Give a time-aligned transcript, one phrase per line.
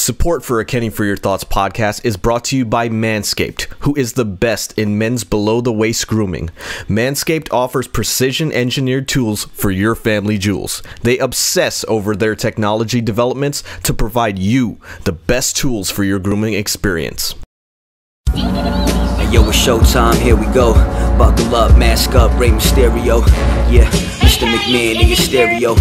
[0.00, 3.94] Support for a Kenny for Your Thoughts podcast is brought to you by Manscaped, who
[3.96, 6.48] is the best in men's below the waist grooming.
[6.88, 10.82] Manscaped offers precision engineered tools for your family jewels.
[11.02, 16.54] They obsess over their technology developments to provide you the best tools for your grooming
[16.54, 17.34] experience.
[19.30, 20.74] Hey, yo, it's showtime, here we go.
[21.16, 23.24] Buckle up, mask up, Rey Mysterio.
[23.70, 23.88] Yeah,
[24.26, 24.52] Mr.
[24.52, 25.76] McMahon in your stereo.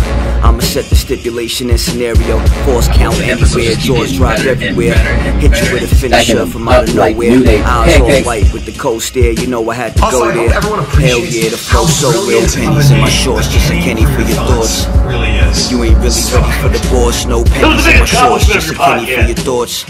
[0.45, 2.37] I'ma set the stipulation and scenario.
[2.63, 4.93] Force count anywhere, jaws drop everywhere.
[5.39, 7.41] Hit you with a finisher from out of nowhere.
[7.65, 10.53] Eyes all white with the cold stare, you know I had to go there.
[10.53, 12.45] everyone Hell appreciates yeah, the flow so real.
[12.45, 14.85] Pennies in my shorts, just a Kenny for your thoughts.
[15.07, 15.71] really is.
[15.71, 19.07] You ain't really ready for the boss, no pennies in my shorts, just a penny
[19.07, 19.85] for your thoughts.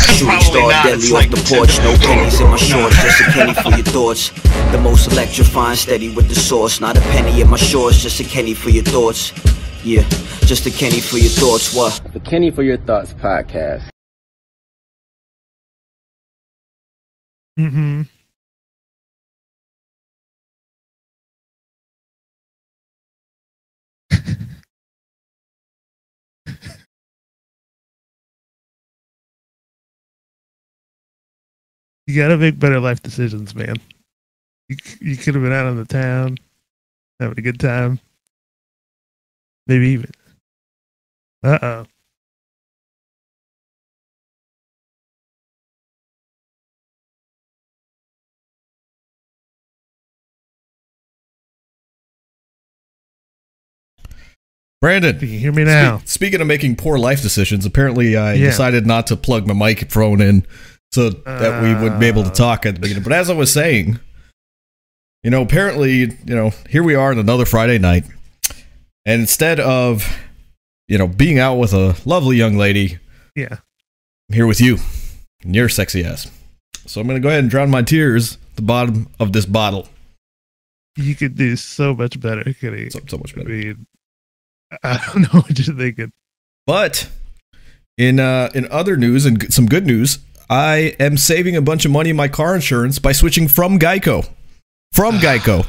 [0.00, 3.54] Shooting star not, deadly off the porch, no pennies in my shorts, just a penny
[3.54, 4.30] for your thoughts.
[4.72, 8.24] The most electrifying, steady with the sauce, not a penny in my shorts, just a
[8.24, 9.32] penny for your thoughts.
[9.84, 10.02] Yeah,
[10.46, 11.74] just a penny for your thoughts.
[11.74, 12.00] What?
[12.12, 13.88] The Kenny for Your Thoughts podcast.
[17.58, 18.02] Mm-hmm.
[32.08, 33.76] You gotta make better life decisions, man.
[34.68, 36.38] You, you could have been out on the town,
[37.20, 38.00] having a good time.
[39.66, 40.10] Maybe even.
[41.44, 41.86] Uh oh.
[54.80, 55.98] Brandon, You hear me now.
[55.98, 58.46] spe- speaking of making poor life decisions, apparently I Yeah.
[58.46, 60.46] decided not to plug my microphone in
[60.92, 63.02] so that we would be able to talk at the beginning.
[63.02, 63.98] But as I was saying,
[65.22, 68.04] you know, apparently, you know, here we are on another Friday night,
[69.04, 70.18] and instead of,
[70.86, 72.98] you know, being out with a lovely young lady,
[73.34, 73.58] Yeah.
[74.30, 74.78] I'm here with you,
[75.42, 76.30] and you're sexy ass.
[76.86, 79.88] So I'm gonna go ahead and drown my tears at the bottom of this bottle.
[80.96, 82.92] You could do so much better, could?
[82.92, 83.48] So, so much I better.
[83.50, 83.86] mean,
[84.82, 86.12] I don't know what you're thinking.
[86.66, 87.08] But
[87.96, 90.18] in uh, in other news and some good news,
[90.50, 94.28] I am saving a bunch of money in my car insurance by switching from Geico.
[94.92, 95.66] From Geico.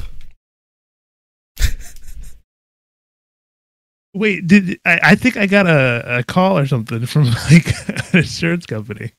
[4.14, 8.20] Wait, did I, I think I got a, a call or something from like an
[8.20, 9.12] insurance company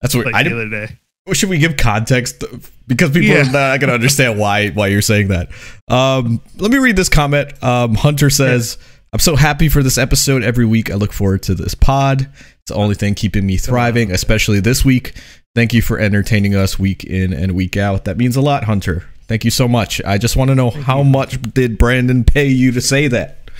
[0.00, 0.74] That's what like I the didn't.
[0.74, 0.98] other day.
[1.34, 2.42] Should we give context
[2.86, 3.42] because people Yeah.
[3.42, 5.50] are not going to understand why why you're saying that?
[5.86, 7.62] Um, let me read this comment.
[7.62, 8.78] Um, Hunter says,
[9.12, 10.90] "I'm so happy for this episode every week.
[10.90, 12.28] I look forward to this pod.
[12.32, 15.14] It's the only thing keeping me thriving, especially this week.
[15.54, 18.04] Thank you for entertaining us week in and week out.
[18.04, 19.06] That means a lot, Hunter.
[19.26, 20.00] Thank you so much.
[20.04, 23.50] I just want to know how much did Brandon pay you to say that?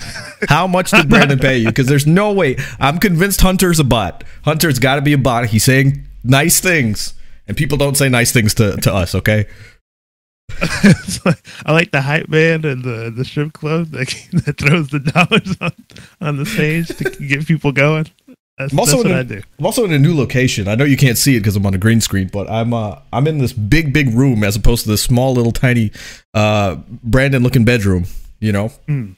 [0.47, 1.67] How much did Brandon pay you?
[1.67, 2.57] Because there's no way.
[2.79, 4.23] I'm convinced Hunter's a bot.
[4.45, 5.47] Hunter's got to be a bot.
[5.47, 7.13] He's saying nice things,
[7.47, 9.13] and people don't say nice things to, to us.
[9.13, 9.47] Okay.
[11.25, 14.07] Like- I like the hype band and the the strip club that,
[14.45, 15.71] that throws the dollars on,
[16.21, 18.07] on the stage to get people going.
[18.57, 19.41] That's, I'm also that's what a- I do.
[19.59, 20.67] I'm also in a new location.
[20.67, 22.99] I know you can't see it because I'm on a green screen, but I'm uh
[23.13, 25.91] I'm in this big big room as opposed to this small little tiny
[26.33, 28.05] uh Brandon looking bedroom.
[28.39, 28.71] You know.
[28.87, 29.15] Mm.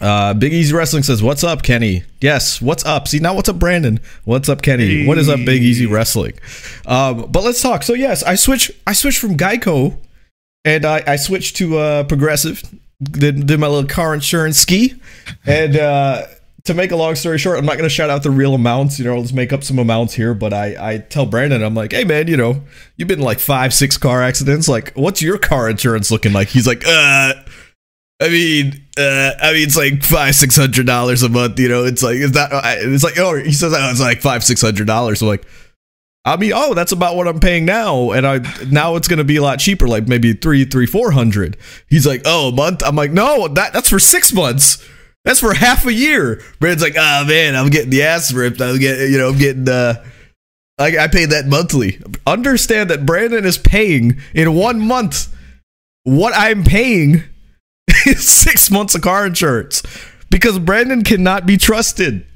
[0.00, 2.02] Uh, Big Easy Wrestling says, "What's up, Kenny?
[2.20, 3.06] Yes, what's up?
[3.06, 4.00] See now, what's up, Brandon?
[4.24, 5.06] What's up, Kenny?
[5.06, 6.32] What is up, Big Easy Wrestling?
[6.86, 7.84] Um, but let's talk.
[7.84, 8.72] So yes, I switch.
[8.84, 9.96] I switch from Geico,
[10.64, 12.62] and I, I switched to uh, Progressive.
[13.02, 14.94] Did, did my little car insurance ski,
[15.44, 16.26] and uh,
[16.64, 18.98] to make a long story short, I'm not going to shout out the real amounts.
[18.98, 20.34] You know, let's make up some amounts here.
[20.34, 22.62] But I I tell Brandon, I'm like, hey man, you know,
[22.96, 24.68] you've been in like five six car accidents.
[24.68, 26.48] Like, what's your car insurance looking like?
[26.48, 27.34] He's like, uh.
[28.20, 31.58] I mean, uh, I mean, it's like five, six hundred dollars a month.
[31.58, 32.50] You know, it's like it's not.
[32.52, 35.18] It's like oh, he says oh, it's like five, six hundred dollars.
[35.18, 35.44] So like,
[36.24, 38.38] I mean, oh, that's about what I'm paying now, and I
[38.70, 41.56] now it's gonna be a lot cheaper, like maybe three, three, four hundred.
[41.88, 42.82] He's like, oh, a month.
[42.84, 44.86] I'm like, no, that that's for six months.
[45.24, 46.40] That's for half a year.
[46.60, 48.60] Brandon's like, oh man, I'm getting the ass ripped.
[48.60, 49.68] I'm getting, you know, I'm getting.
[49.68, 50.04] uh
[50.78, 52.00] I, I pay that monthly.
[52.26, 55.28] Understand that Brandon is paying in one month
[56.04, 57.22] what I'm paying
[58.06, 59.82] is six months of car insurance
[60.30, 62.26] because Brandon cannot be trusted.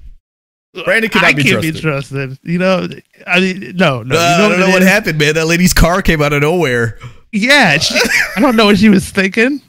[0.84, 1.74] Brandon cannot I be can't trusted.
[1.74, 2.38] be trusted.
[2.42, 2.88] You know,
[3.26, 4.16] I mean, no, no.
[4.16, 4.88] Uh, you know I don't know what is?
[4.88, 5.34] happened, man.
[5.34, 6.98] That lady's car came out of nowhere.
[7.32, 7.98] Yeah, she,
[8.36, 9.60] I don't know what she was thinking.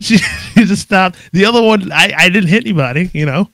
[0.00, 1.16] She, she just stopped.
[1.32, 3.10] The other one, I, I didn't hit anybody.
[3.14, 3.48] You know,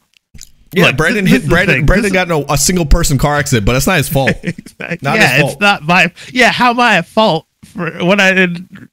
[0.72, 1.84] Yeah, Look, Brandon hit Brandon.
[1.86, 4.32] Brandon got a, a single person car accident, but that's not his fault.
[4.42, 4.98] Exactly.
[5.02, 5.52] Not yeah, his fault.
[5.52, 6.12] it's not my.
[6.32, 8.88] Yeah, how am I at fault for when I didn't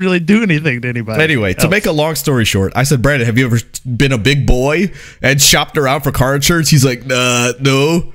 [0.00, 1.22] really do anything to anybody?
[1.22, 4.18] Anyway, to make a long story short, I said, Brandon, have you ever been a
[4.18, 4.92] big boy
[5.22, 6.70] and shopped around for car insurance?
[6.70, 8.12] He's like, uh, no.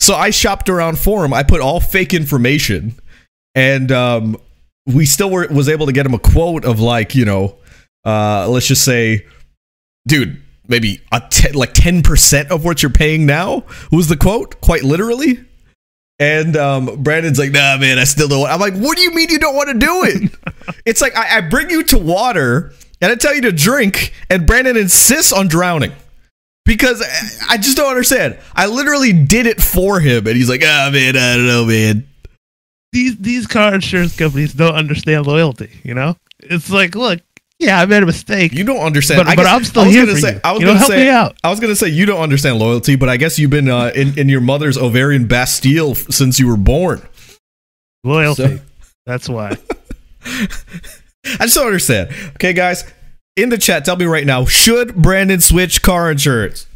[0.00, 1.32] So I shopped around for him.
[1.32, 2.94] I put all fake information,
[3.54, 4.36] and um,
[4.86, 7.56] we still were was able to get him a quote of like you know,
[8.04, 9.26] uh, let's just say,
[10.06, 11.22] dude, maybe a
[11.54, 15.44] like ten percent of what you're paying now was the quote, quite literally.
[16.18, 18.40] And um, Brandon's like, nah, man, I still don't.
[18.40, 18.52] Want-.
[18.52, 20.76] I'm like, what do you mean you don't want to do it?
[20.86, 22.72] it's like I, I bring you to water
[23.02, 25.92] and I tell you to drink, and Brandon insists on drowning
[26.64, 28.38] because I- I just don't understand.
[28.54, 32.06] I literally did it for him, and he's like, ah, man, I don't know, man.
[32.92, 35.68] These these car insurance companies don't understand loyalty.
[35.82, 37.20] You know, it's like, look,
[37.58, 38.52] yeah, I made a mistake.
[38.52, 39.18] You don't understand.
[39.18, 40.40] But- I but guess- I'm still I was here gonna for say, you.
[40.44, 41.36] I was You know, gonna help say, me out.
[41.44, 44.18] I was gonna say you don't understand loyalty, but I guess you've been uh, in
[44.18, 47.00] in your mother's ovarian bastille f- since you were born.
[48.04, 48.42] loyalty.
[48.58, 48.60] So-
[49.06, 49.56] That's why.
[50.24, 52.10] I just don't understand.
[52.36, 52.84] Okay, guys,
[53.36, 56.66] in the chat, tell me right now: Should Brandon switch car insurance?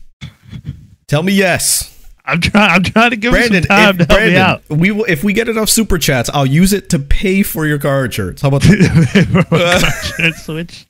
[1.08, 2.00] Tell me yes.
[2.25, 2.70] I'm trying.
[2.70, 4.62] I'm trying to give Brandon, time if, to help me out.
[4.69, 7.78] we will, if we get enough super chats, I'll use it to pay for your
[7.78, 8.43] car insurance.
[8.43, 9.46] How about that?
[9.50, 10.87] Car insurance switch.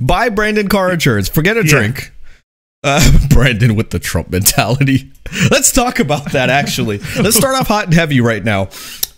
[0.00, 1.28] Buy Brandon car insurance.
[1.28, 1.70] Forget a Yeah.
[1.70, 2.12] drink.
[2.84, 5.10] Uh, Brandon with the Trump mentality.
[5.50, 6.50] Let's talk about that.
[6.50, 8.68] Actually, let's start off hot and heavy right now,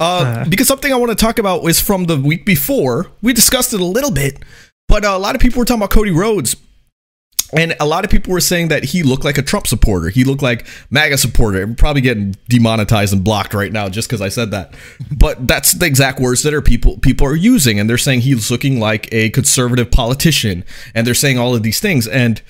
[0.00, 0.04] uh,
[0.42, 0.44] Uh.
[0.48, 3.08] because something I want to talk about is from the week before.
[3.20, 4.38] We discussed it a little bit,
[4.86, 6.56] but uh, a lot of people were talking about Cody Rhodes,
[7.52, 10.10] and a lot of people were saying that he looked like a Trump supporter.
[10.10, 11.62] He looked like MAGA supporter.
[11.62, 14.74] I'm probably getting demonetized and blocked right now just because I said that.
[15.16, 18.50] But that's the exact words that are people people are using, and they're saying he's
[18.50, 20.64] looking like a conservative politician,
[20.94, 22.06] and they're saying all of these things.
[22.06, 22.42] And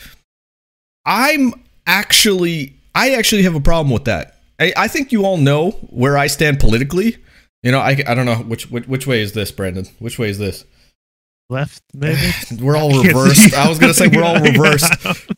[1.06, 1.54] I'm
[1.86, 4.38] actually, I actually have a problem with that.
[4.58, 7.18] I, I think you all know where I stand politically.
[7.62, 9.86] You know, I, I don't know which, which which way is this, Brandon?
[9.98, 10.64] Which way is this?
[11.50, 12.20] Left, maybe.
[12.60, 13.54] We're all reversed.
[13.54, 14.92] I was gonna say we're all reversed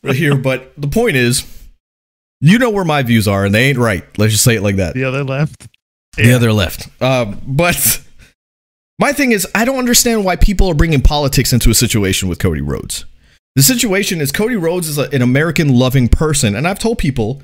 [0.04, 1.44] here, but the point is,
[2.40, 4.04] you know where my views are, and they ain't right.
[4.18, 4.94] Let's just say it like that.
[4.94, 5.68] the other left.
[6.18, 6.24] yeah.
[6.24, 6.88] The other left.
[7.00, 8.02] Um, but
[8.98, 12.38] my thing is, I don't understand why people are bringing politics into a situation with
[12.40, 13.04] Cody Rhodes.
[13.56, 17.42] The situation is Cody Rhodes is a, an American loving person, and I've told people,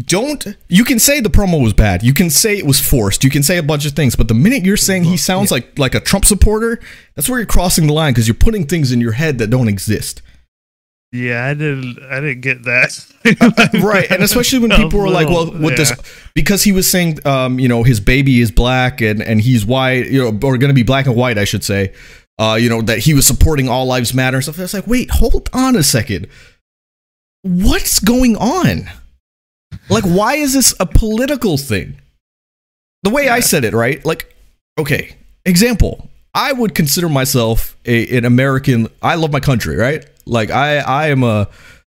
[0.00, 0.56] don't.
[0.68, 2.02] You can say the promo was bad.
[2.02, 3.24] You can say it was forced.
[3.24, 5.78] You can say a bunch of things, but the minute you're saying he sounds like
[5.78, 6.80] like a Trump supporter,
[7.14, 9.68] that's where you're crossing the line because you're putting things in your head that don't
[9.68, 10.22] exist.
[11.10, 11.98] Yeah, I didn't.
[12.02, 13.06] I didn't get that.
[13.82, 15.92] right and especially when people were like well with this
[16.34, 20.06] because he was saying um you know his baby is black and and he's white
[20.06, 21.92] you know or to be black and white i should say
[22.38, 25.10] uh you know that he was supporting all lives matter and stuff it's like wait
[25.10, 26.26] hold on a second
[27.42, 28.88] what's going on
[29.88, 32.00] like why is this a political thing
[33.02, 34.34] the way i said it right like
[34.78, 40.50] okay example i would consider myself a, an american i love my country right like
[40.50, 41.48] i i am a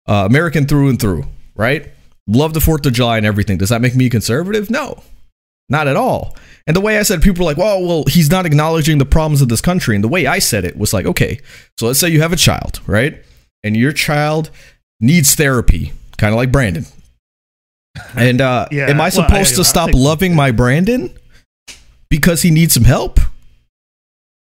[0.09, 1.25] uh, American through and through,
[1.55, 1.91] right?
[2.27, 3.57] Love the Fourth of July and everything.
[3.57, 4.69] Does that make me conservative?
[4.69, 5.03] No,
[5.69, 6.35] not at all.
[6.65, 9.41] And the way I said, people were like, "Well, well, he's not acknowledging the problems
[9.41, 11.39] of this country." And the way I said it was like, "Okay,
[11.79, 13.23] so let's say you have a child, right?
[13.63, 14.49] And your child
[14.99, 16.85] needs therapy, kind of like Brandon.
[18.15, 21.13] And uh, Yeah, am I well, supposed I- to I stop loving my Brandon
[22.09, 23.19] because he needs some help,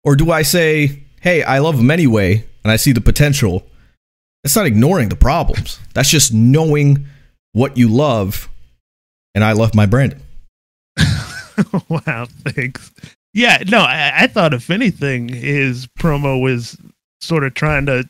[0.03, 3.65] or do I say, "Hey, I love him anyway, and I see the potential"?
[4.43, 5.79] That's not ignoring the problems.
[5.93, 7.05] That's just knowing
[7.53, 8.49] what you love.
[9.35, 10.21] And I love my Brandon.
[11.89, 12.91] wow, thanks.
[13.33, 16.77] Yeah, no, I, I thought if anything, his promo was
[17.21, 18.07] sort of trying to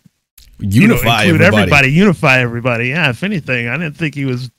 [0.60, 1.92] you know, Unify include everybody.
[1.92, 2.90] unify everybody.
[2.90, 4.50] Yeah, if anything, I didn't think he was.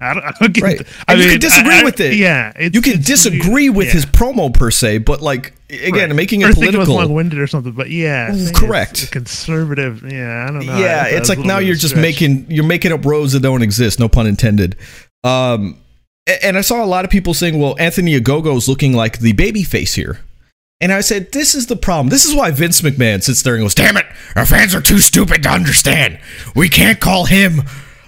[0.00, 0.80] I don't, I don't get Right.
[1.08, 2.14] I And you can disagree I- I- with it.
[2.14, 3.92] Yeah, You can disagree with yeah.
[3.94, 6.14] his promo per se, but like again, Right.
[6.16, 6.94] making Or it was political.
[6.94, 7.72] long-winded or something.
[7.72, 9.10] But yeah, correct.
[9.10, 10.04] Conservative.
[10.08, 10.78] Yeah, I don't know.
[10.78, 12.02] Yeah, it's like now you're just stretch.
[12.02, 13.98] making you're making up roads that don't exist.
[13.98, 14.76] No pun intended.
[15.24, 15.78] Um,
[16.42, 19.32] and I saw a lot of people saying, "Well, Anthony Ogogo is looking like the
[19.32, 20.20] baby face here."
[20.80, 22.08] And I said, "This is the problem.
[22.08, 24.98] This is why Vince McMahon sits there and goes, "Damn it, our fans are too
[25.00, 26.18] stupid to understand.
[26.54, 27.62] We can't call him,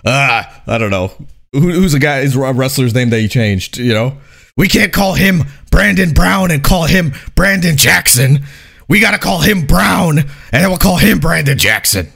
[0.04, 1.12] uh, I don't know,
[1.52, 3.78] who, who's the guy, his wrestler's name that he changed.
[3.78, 4.18] You know,
[4.56, 8.40] we can't call him Brandon Brown and call him Brandon Jackson.
[8.88, 12.12] We got to call him Brown, and then we'll call him Brandon Jackson."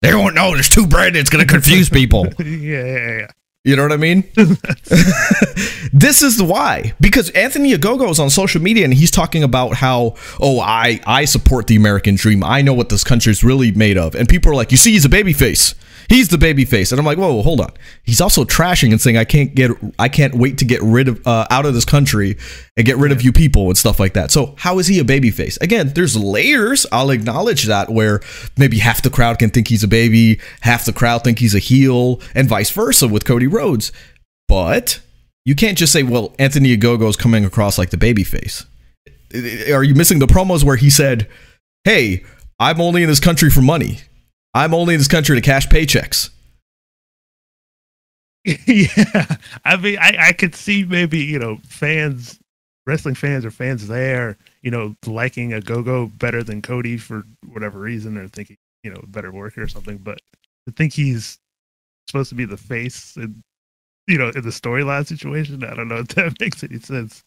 [0.00, 0.54] They won't know.
[0.54, 1.28] There's two Brandons.
[1.28, 2.26] Going to confuse people.
[2.38, 3.26] yeah, yeah, yeah.
[3.64, 4.22] You know what I mean?
[5.92, 6.94] this is the why.
[7.00, 11.24] Because Anthony Ogogo is on social media and he's talking about how, oh, I, I
[11.24, 12.44] support the American dream.
[12.44, 14.14] I know what this country's really made of.
[14.14, 15.74] And people are like, you see, he's a baby face.
[16.08, 16.90] He's the baby face.
[16.90, 17.70] And I'm like, whoa, hold on.
[18.02, 21.26] He's also trashing and saying, I can't get, I can't wait to get rid of,
[21.26, 22.38] uh, out of this country
[22.78, 24.30] and get rid of you people and stuff like that.
[24.30, 25.58] So how is he a baby face?
[25.58, 26.86] Again, there's layers.
[26.90, 28.20] I'll acknowledge that where
[28.56, 31.58] maybe half the crowd can think he's a baby, half the crowd think he's a
[31.58, 33.92] heel, and vice versa with Cody Rhodes.
[34.48, 35.00] But
[35.44, 38.64] you can't just say, well, Anthony Ogogo is coming across like the babyface.
[39.70, 41.28] Are you missing the promos where he said,
[41.84, 42.24] hey,
[42.58, 43.98] I'm only in this country for money.
[44.58, 46.30] I'm only in this country to cash paychecks.
[48.44, 52.40] yeah, I mean, I, I could see maybe you know fans,
[52.84, 57.22] wrestling fans or fans there, you know, liking Ogogo better than Cody for
[57.52, 59.98] whatever reason, or thinking you know better worker or something.
[59.98, 60.18] But
[60.66, 61.38] to think he's
[62.08, 63.40] supposed to be the face, and
[64.08, 67.22] you know, in the storyline situation, I don't know if that makes any sense.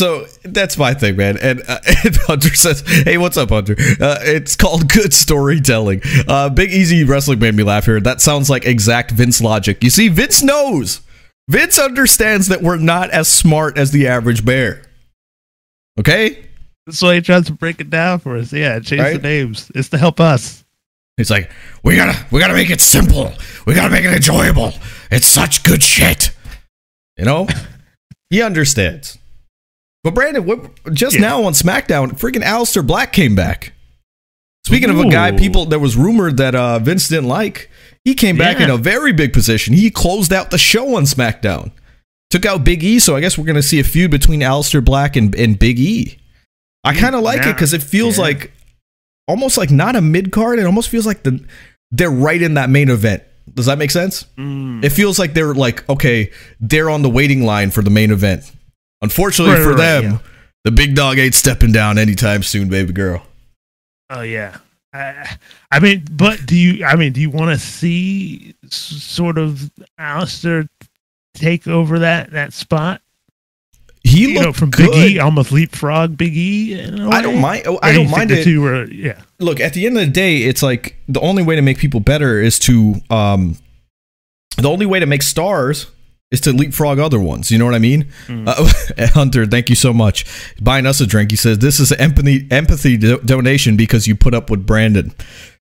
[0.00, 1.36] So that's my thing, man.
[1.36, 3.76] And, uh, and Hunter says, "Hey, what's up, Hunter?
[4.00, 8.00] Uh, it's called good storytelling." Uh, Big Easy Wrestling made me laugh here.
[8.00, 9.84] That sounds like exact Vince logic.
[9.84, 11.02] You see, Vince knows.
[11.50, 14.86] Vince understands that we're not as smart as the average bear.
[15.98, 16.46] Okay,
[16.88, 18.54] So he tries to break it down for us.
[18.54, 19.20] Yeah, change Right.
[19.20, 19.70] the names.
[19.74, 20.64] It's to help us.
[21.18, 21.50] He's like,
[21.84, 23.34] we gotta, we gotta make it simple.
[23.66, 24.72] We gotta make it enjoyable.
[25.10, 26.30] It's such good shit.
[27.18, 27.48] You know,
[28.30, 29.18] he understands.
[30.02, 31.22] But Brandon, what, just Yeah.
[31.22, 33.72] now on SmackDown, freaking Aleister Black came back.
[34.66, 37.70] Speaking of a guy, people that was rumored that uh, Vince didn't like,
[38.04, 38.64] he came back Yeah.
[38.66, 39.74] in a very big position.
[39.74, 41.72] He closed out the show on SmackDown,
[42.30, 42.98] took out Big E.
[42.98, 46.18] So I guess we're gonna see a feud between Aleister Black and, and Big E.
[46.84, 48.24] I kind of like it because it feels yeah.
[48.24, 48.52] like
[49.28, 50.58] almost like not a mid card.
[50.58, 51.44] It almost feels like the
[51.90, 53.22] they're right in that main event.
[53.52, 54.24] Does that make sense?
[54.38, 54.84] Mm.
[54.84, 56.30] It feels like they're like okay,
[56.60, 58.50] they're on the waiting line for the main event.
[59.02, 60.18] Unfortunately Right, for right, them, yeah.
[60.64, 63.22] the big dog ain't stepping down anytime soon, baby girl.
[64.10, 64.58] Oh yeah.
[64.92, 65.36] I,
[65.70, 66.84] I mean, but do you?
[66.84, 70.68] I mean, do you want to see s- sort of Aleister
[71.34, 73.00] take over that that spot?
[74.02, 74.90] He you looked know, from good.
[74.90, 76.82] Big E, almost leapfrog Big E.
[76.82, 77.66] I don't mind.
[77.68, 78.42] Or I don't mind it.
[78.42, 79.20] Two yeah.
[79.38, 82.00] look at the end of the day it's like the only way to make people
[82.00, 83.56] better is to um
[84.56, 85.86] the only way to make stars
[86.30, 88.44] is to leapfrog other ones you know what i mean Mm.
[88.46, 90.24] uh, hunter thank you so much
[90.62, 94.14] buying us a drink he says this is an empathy empathy do- donation because you
[94.14, 95.12] put up with brandon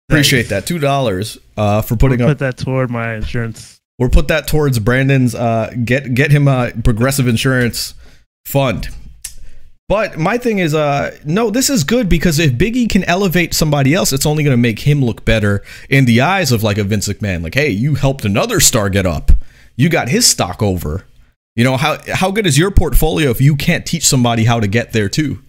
[0.09, 0.49] appreciate Nice.
[0.49, 3.79] that two dollars uh for putting Put up Put that toward my insurance.
[3.97, 7.93] we'll put that towards brandon's uh get get him a progressive insurance
[8.45, 8.89] fund
[9.89, 13.93] but my thing is, uh, no, this is good because if Biggie can elevate somebody
[13.93, 16.85] else, it's only going to make him look better in the eyes of like a
[16.85, 17.43] Vince McMahon.
[17.43, 19.31] Like, hey, you helped another star get up.
[19.75, 21.05] You got his stock over.
[21.55, 24.67] You know how how good is your portfolio if you can't teach somebody how to
[24.67, 25.41] get there too?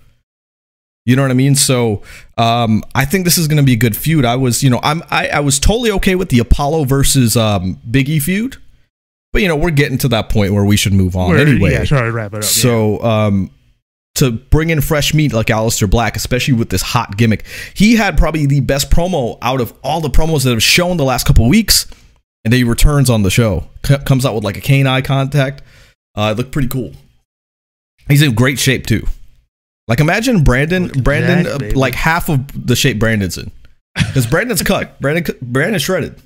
[1.04, 1.54] You know what I mean?
[1.56, 2.02] So
[2.38, 4.24] um, I think this is going to be a good feud.
[4.24, 7.80] I was, you know, I'm I, I was totally okay with the Apollo versus um,
[7.90, 8.56] Biggie feud,
[9.32, 11.72] but you know we're getting to that point where we should move on We're- anyway.
[11.72, 12.42] yeah, try to wrap it up.
[12.42, 12.48] yeah.
[12.48, 13.50] So, um,
[14.16, 18.18] to bring in fresh meat like Aleister Black, especially with this hot gimmick, he had
[18.18, 21.48] probably the best promo out of all the promos that have shown the last couple
[21.48, 21.86] weeks.
[22.44, 25.00] And then he returns on the show, C- comes out with like a cane eye
[25.02, 25.62] contact.
[26.16, 26.92] Uh, it looked pretty cool.
[28.08, 29.06] He's in great shape too.
[29.88, 33.50] Like imagine Brandon, Brandon, that, uh, like half of the shape Brandon's in,
[33.94, 35.00] because Brandon's cut.
[35.00, 36.20] Brandon, Brandon's shredded.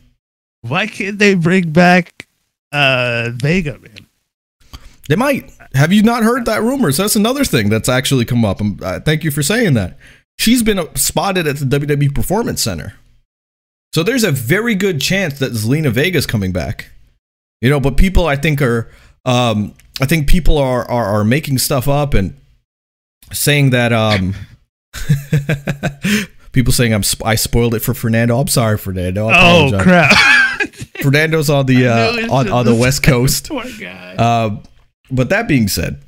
[0.62, 2.26] why can't they bring back
[2.72, 4.06] uh Vega, man?
[5.08, 5.52] They might.
[5.74, 6.90] Have you not heard that rumor?
[6.92, 8.60] So that's another thing that's actually come up.
[8.60, 9.96] Um, uh, thank you for saying that.
[10.38, 12.94] She's been uh, spotted at the WWE Performance Center.
[13.92, 16.90] So there's a very good chance that Zelina Vega's coming back.
[17.62, 18.90] You know, but people I think are
[19.24, 22.38] um I think people are are, are making stuff up and
[23.32, 24.34] saying that um
[26.52, 28.38] people saying I'm sp- I spoiled it for Fernando.
[28.38, 29.28] I'm sorry, Fernando.
[29.28, 29.82] I Oh apologize.
[29.82, 30.68] crap!
[31.02, 33.48] Fernando's on the uh, on, on the West Coast.
[33.48, 34.14] Poor guy.
[34.16, 34.58] Uh,
[35.10, 36.02] but that being said,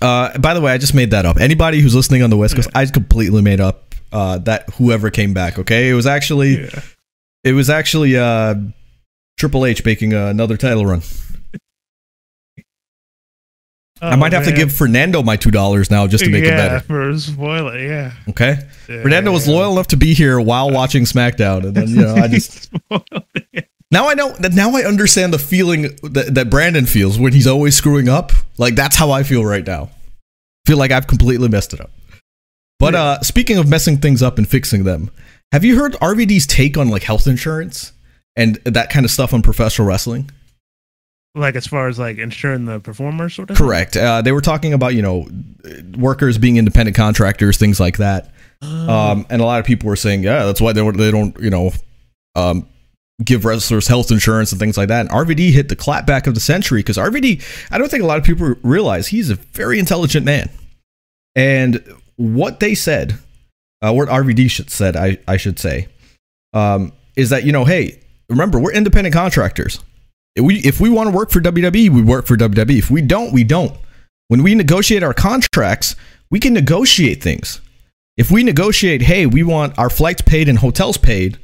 [0.00, 1.38] uh, by the way, I just made that up.
[1.38, 5.34] Anybody who's listening on the West Coast, I completely made up uh, that whoever came
[5.34, 5.58] back.
[5.58, 6.80] Okay, it was actually yeah.
[7.44, 8.54] it was actually uh,
[9.38, 11.02] Triple H making uh, another title run.
[14.00, 16.50] I Oh, might have to give Fernando my two dollars now just to make yeah,
[16.54, 16.80] it better.
[16.80, 17.78] for spoiler.
[17.78, 18.12] Yeah.
[18.30, 18.56] Okay,
[18.88, 22.14] yeah Fernando was loyal enough to be here while watching SmackDown, and then you know
[22.16, 22.72] I just
[23.92, 27.46] Now I know that now I understand the feeling that, that Brandon feels when he's
[27.46, 28.32] always screwing up.
[28.58, 29.90] Like that's how I feel right now.
[30.66, 31.90] Feel like I've completely messed it up.
[32.82, 35.10] But uh speaking of messing things up and fixing them,
[35.52, 37.92] have you heard RVD's take on like health insurance
[38.36, 40.30] and that kind of stuff on professional wrestling?
[41.34, 43.56] like as far as like insuring the performer sort of.
[43.56, 43.96] Correct.
[43.96, 45.26] Uh, they were talking about you know
[45.96, 48.32] workers being independent contractors, things like that.
[48.60, 48.88] thing?
[48.88, 51.38] Um, and a lot of people were saying, yeah, that's why they don't, they don't
[51.40, 51.72] you know,
[52.34, 52.68] um,
[53.24, 55.00] give wrestlers health insurance and things like that.
[55.00, 58.18] And RVD hit the clapback of the century because RVD, I don't think a lot
[58.18, 60.50] of people realize he's a very intelligent man.
[61.34, 61.82] And
[62.16, 63.18] what they said,
[63.80, 65.88] uh, what RVD should said, I, I should say,
[66.52, 69.80] um, is that you know, hey, remember we're independent contractors.
[70.34, 72.78] If we if we want to work for WWE, we work for WWE.
[72.78, 73.76] If we don't, we don't.
[74.28, 75.94] When we negotiate our contracts,
[76.30, 77.60] we can negotiate things.
[78.16, 81.38] If we negotiate, hey, we want our flights paid and hotels paid,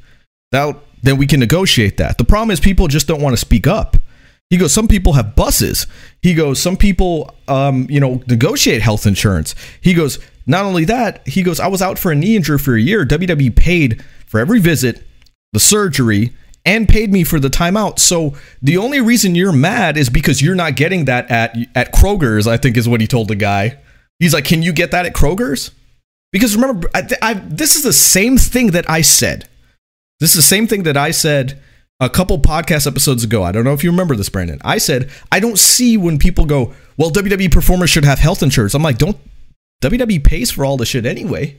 [0.51, 2.17] that then we can negotiate that.
[2.17, 3.97] The problem is people just don't want to speak up.
[4.49, 5.85] He goes, some people have buses.
[6.21, 9.53] He goes, some people, um, you know, negotiate health insurance.
[9.79, 10.17] He goes,
[10.49, 13.05] not only that, he goes, I was out for a knee injury for a year.
[13.05, 15.03] WWE paid for every visit,
[15.53, 16.33] the surgery,
[16.65, 17.99] and paid me for the timeout.
[17.99, 22.47] So the only reason you're mad is because you're not getting that at at Kroger's.
[22.47, 23.77] I think is what he told the guy.
[24.17, 25.69] He's like, "Can you get that at Kroger's?"
[26.31, 29.47] Because remember, I, I, this is the same thing that I said.
[30.19, 31.61] This is the same thing that I said
[31.99, 33.43] a couple podcast episodes ago.
[33.43, 34.59] I don't know if you remember this, Brandon.
[34.63, 38.73] I said I don't see when people go, "Well, WWE performers should have health insurance."
[38.73, 39.17] I'm like, don't.
[39.81, 41.57] WWE pays for all the shit anyway.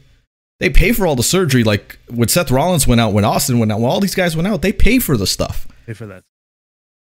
[0.59, 1.65] They pay for all the surgery.
[1.65, 4.47] Like when Seth Rollins went out, when Austin went out, when all these guys went
[4.47, 5.67] out, they pay for the stuff.
[5.87, 6.23] Pay for that.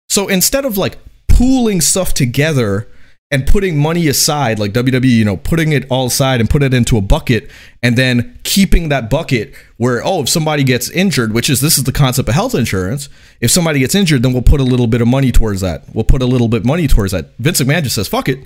[0.08, 2.88] So instead of like pooling stuff together
[3.30, 6.72] and putting money aside, like WWE, you know, putting it all aside and put it
[6.72, 7.50] into a bucket
[7.82, 11.84] and then keeping that bucket where, oh, if somebody gets injured, which is this is
[11.84, 13.08] the concept of health insurance,
[13.40, 15.82] if somebody gets injured, then we'll put a little bit of money towards that.
[15.92, 17.36] We'll put a little bit of money towards that.
[17.38, 18.38] Vince McMahon just says, fuck it.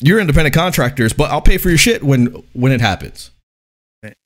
[0.00, 3.30] You're independent contractors, but I'll pay for your shit when when it happens.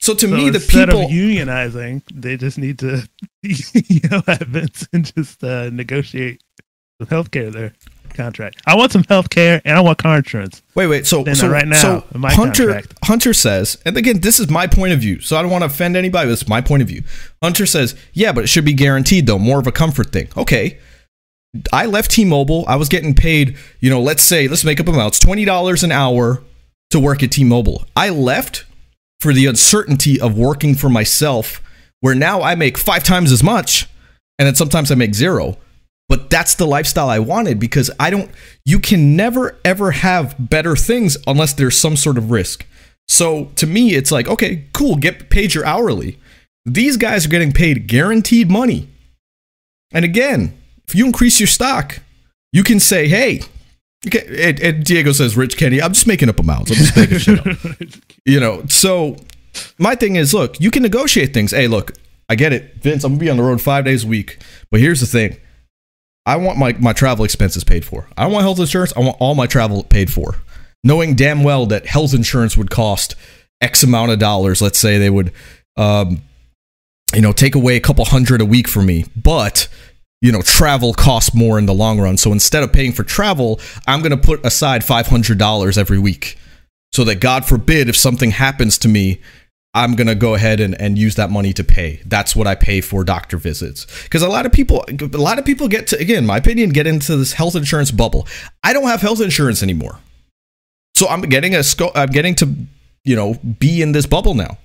[0.01, 3.09] So to So me, the people unionizing, they just need to
[3.43, 6.43] yell at Vince and just uh, negotiate
[7.01, 7.75] some healthcare there
[8.15, 8.61] contract.
[8.67, 10.63] I want some healthcare and I want car insurance.
[10.75, 11.07] Wait, wait.
[11.07, 12.95] So, so right now, so my Hunter contract.
[13.05, 15.67] Hunter says, and again, this is my point of view, so I don't want to
[15.67, 16.27] offend anybody.
[16.27, 17.05] But it's my point of view.
[17.43, 20.29] Hunter says, yeah, but it should be guaranteed though, more of a comfort thing.
[20.37, 20.79] Okay.
[21.73, 22.65] I left T-Mobile.
[22.69, 25.93] I was getting paid, you know, let's say, let's make up amounts, twenty dollars an
[25.93, 26.43] hour
[26.91, 27.85] to work at T-Mobile.
[27.97, 28.65] I left
[29.21, 31.63] for the uncertainty of working for myself,
[32.01, 33.89] where now I make five times as much,
[34.39, 35.57] and then sometimes I make zero.
[36.09, 38.31] But that's the lifestyle I wanted because I don't,
[38.65, 42.67] you can never ever have better things unless there's some sort of risk.
[43.09, 46.19] So to me, it's like, okay, cool, get paid your hourly.
[46.65, 48.89] These guys are getting paid guaranteed money.
[49.93, 50.57] And again,
[50.89, 52.01] if you increase your stock,
[52.53, 53.43] you can say, hey,
[54.11, 56.71] can, and, and Diego says, Rich Kenny, I'm just making up amounts.
[56.71, 57.57] I'm just making shit up.
[58.25, 59.17] You know so
[59.79, 61.53] my thing is look you can negotiate things.
[61.53, 61.93] Hey look
[62.29, 64.39] i get it vince i'm gonna be on the road five days a week
[64.71, 65.39] but here's the thing.
[66.27, 68.07] I want my, my travel expenses paid for.
[68.19, 70.35] I don't want health insurance i want all my travel paid for.
[70.85, 73.15] Knowing damn well that health insurance would cost
[73.63, 75.33] x amount of dollars let's say they would
[75.79, 76.21] um,
[77.15, 79.69] you know take away a couple hundred a week for me but
[80.21, 83.61] you know travel costs more in the long run so instead of paying for travel
[83.87, 86.37] i'm going to put aside $500 every week
[86.93, 89.21] so that God forbid if something happens to me,
[89.75, 92.01] I'm gonna go ahead and, and use that money to pay.
[92.07, 93.87] That's what I pay for doctor visits.
[94.05, 96.87] Because a lot of people, a lot of people get to, again, my opinion, get
[96.87, 98.27] into this health insurance bubble.
[98.65, 99.99] I don't have health insurance anymore,
[100.97, 101.63] so I'm getting a
[101.95, 102.53] I'm getting to,
[103.05, 104.59] you know, be in this bubble now.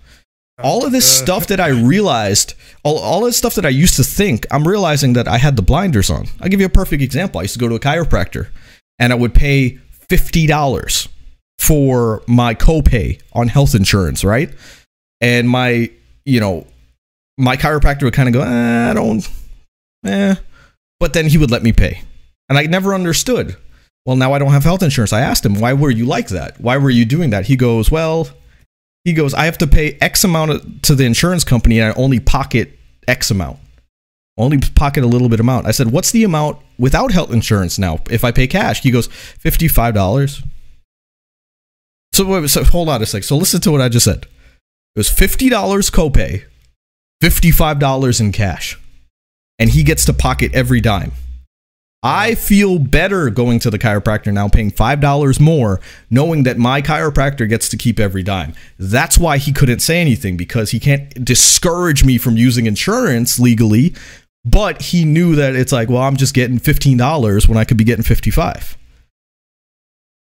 [0.62, 4.04] All of this stuff that I realized, all, all this stuff that I used to
[4.04, 6.28] think, I'm realizing that I had the blinders on.
[6.42, 7.39] I'll give you a perfect example.
[7.39, 8.50] I used to go to a chiropractor
[9.00, 11.08] and I would pay $50
[11.58, 14.54] for my copay on health insurance, right?
[15.22, 15.89] And my,
[16.26, 16.68] you know,
[17.38, 19.28] my chiropractor would kind of go, eh, I don't,
[20.06, 20.36] eh.
[21.00, 22.02] But then he would let me pay.
[22.48, 23.56] And I never understood.
[24.06, 25.13] Well, now I don't have health insurance.
[25.13, 26.60] I asked him, why were you like that?
[26.60, 27.48] Why were you doing that?
[27.48, 28.28] He goes, well,
[29.04, 32.20] he goes, I have to pay X amount to the insurance company and I only
[32.20, 33.60] pocket X amount.
[34.38, 35.68] Only pocket a little bit amount.
[35.68, 38.82] I said, what's the amount without health insurance now if I pay cash?
[38.82, 40.44] He goes, $55.
[42.13, 43.24] So wait, so hold on a sec.
[43.24, 44.28] So listen to what I just said.
[44.96, 46.44] It was fifty dollars copay,
[47.22, 48.80] fifty-five dollars in cash,
[49.58, 51.13] and he gets to pocket every dime.
[52.06, 56.82] I feel better going to the chiropractor now, paying five dollars more, knowing that my
[56.82, 58.54] chiropractor gets to keep every dime.
[58.78, 63.96] That's why he couldn't say anything because he can't discourage me from using insurance legally.
[64.46, 67.78] But he knew that it's like, well, I'm just getting fifteen dollars when I could
[67.78, 68.78] be getting fifty-five.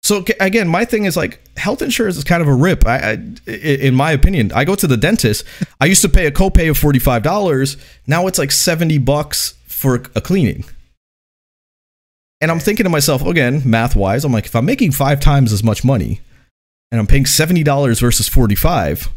[0.04, 2.87] So again, my thing is like health insurance is kind of a rip.
[2.87, 5.44] I, i- in my opinion, I go to the dentist.
[5.80, 7.76] I used to pay a copay of forty five dollars.
[8.06, 10.64] Now it's like seventy bucks for a cleaning.
[12.44, 15.50] And I'm thinking to myself again, math wise, I'm like, if I'm making five times
[15.50, 16.20] as much money,
[16.92, 19.09] and I'm paying seventy dollars versus forty five,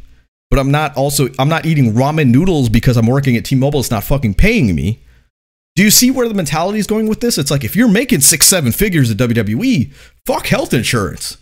[0.49, 3.81] but I'm not also I'm not eating ramen noodles because I'm working at T-Mobile.
[3.81, 5.01] It's not fucking paying me.
[5.75, 7.37] Do you see where the mentality is going with this?
[7.37, 9.91] It's like if you're making six, seven figures at WWE,
[10.25, 11.35] fuck health insurance.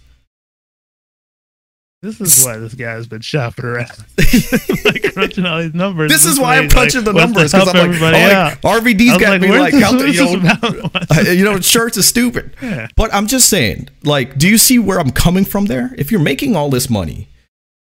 [2.02, 3.90] This is why this guy's been shopping around,
[4.86, 6.12] like crunching all these numbers.
[6.12, 8.62] This is why I'm crunching the numbers because I'm like, I'm like.
[8.62, 11.32] RVD's got like, me like, this- you this know.
[11.32, 12.56] You know, shirts is stupid.
[12.66, 12.88] Yeah.
[12.96, 15.94] But I'm just saying, like, do you see where I'm coming from there?
[15.98, 17.28] If you're making all this money,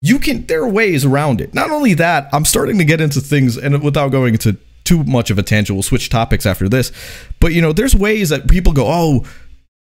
[0.02, 1.54] you can, there are ways around it.
[1.54, 5.32] Not only that, I'm starting to get into things, and without going into too much
[5.32, 6.92] of a tangent, we'll switch topics after this.
[7.40, 9.26] But, you know, there's ways that people go, oh,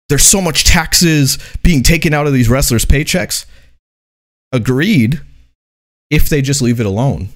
[0.08, 3.44] there's so much taxes being taken out of these wrestlers' paychecks.
[4.52, 5.20] Agreed,
[6.10, 7.28] if they just leave it alone.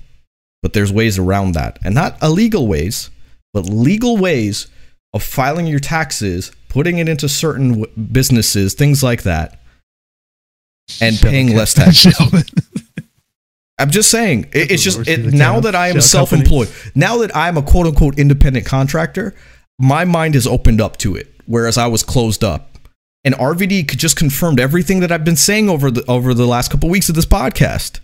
[0.62, 1.78] But there's ways around that.
[1.84, 3.10] And not illegal ways,
[3.52, 4.68] but legal ways
[5.12, 9.60] of filing your taxes, putting it into certain w- businesses, things like that,
[11.00, 12.14] and paying less taxes.
[13.78, 17.56] I'm just saying, it- it's just it, now that I am self-employed, now that I'm
[17.58, 19.34] a quote unquote independent contractor,
[19.78, 22.71] my mind is opened up to it, whereas I was closed up.
[23.24, 26.88] And RVD just confirmed everything that I've been saying over the over the last couple
[26.88, 28.00] weeks of this podcast.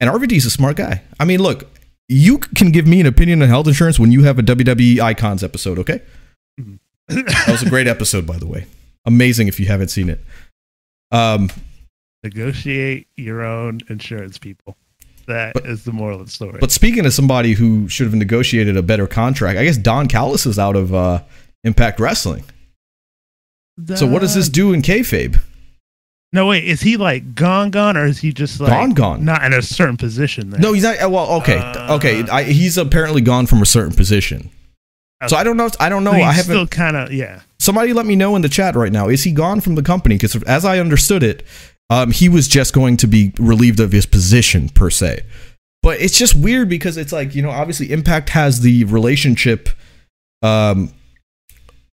[0.00, 1.02] And RVD's a smart guy.
[1.18, 1.68] I mean, look,
[2.08, 5.42] you can give me an opinion on health insurance when you have a WWE Icons
[5.42, 6.00] episode, okay?
[7.08, 8.66] That was a great episode, by the way.
[9.06, 10.20] Amazing if you haven't seen it.
[11.10, 11.50] Um,
[12.22, 14.76] Negotiate your own insurance, people.
[15.26, 16.58] That is But- the moral of the story.
[16.60, 20.46] but speaking of somebody who should have negotiated a better contract, I guess Don Callis
[20.46, 21.22] is out of uh,
[21.64, 22.44] Impact Wrestling.
[23.94, 25.38] So what does this do in kayfabe?
[26.32, 26.64] No, wait.
[26.64, 29.24] Is he like gone, gone, or is he just like Gone, gone.
[29.24, 30.50] Not in a certain position.
[30.50, 30.60] Then?
[30.60, 31.02] No, he's not.
[31.02, 32.22] uh, Well, okay, Uh, okay.
[32.28, 34.50] I, he's apparently gone from a certain position.
[35.26, 35.68] So I don't know.
[35.80, 36.12] I don't know.
[36.12, 36.54] But I haven't.
[36.54, 37.40] still kind of yeah.
[37.58, 39.08] somebody let me know in the chat right now.
[39.08, 40.14] Is he gone from the company?
[40.16, 41.44] Because as I understood it,
[41.90, 45.22] um, he was just going to be relieved of his position per se.
[45.82, 49.70] But it's just weird because it's like you know, obviously Impact has the relationship
[50.42, 50.92] um,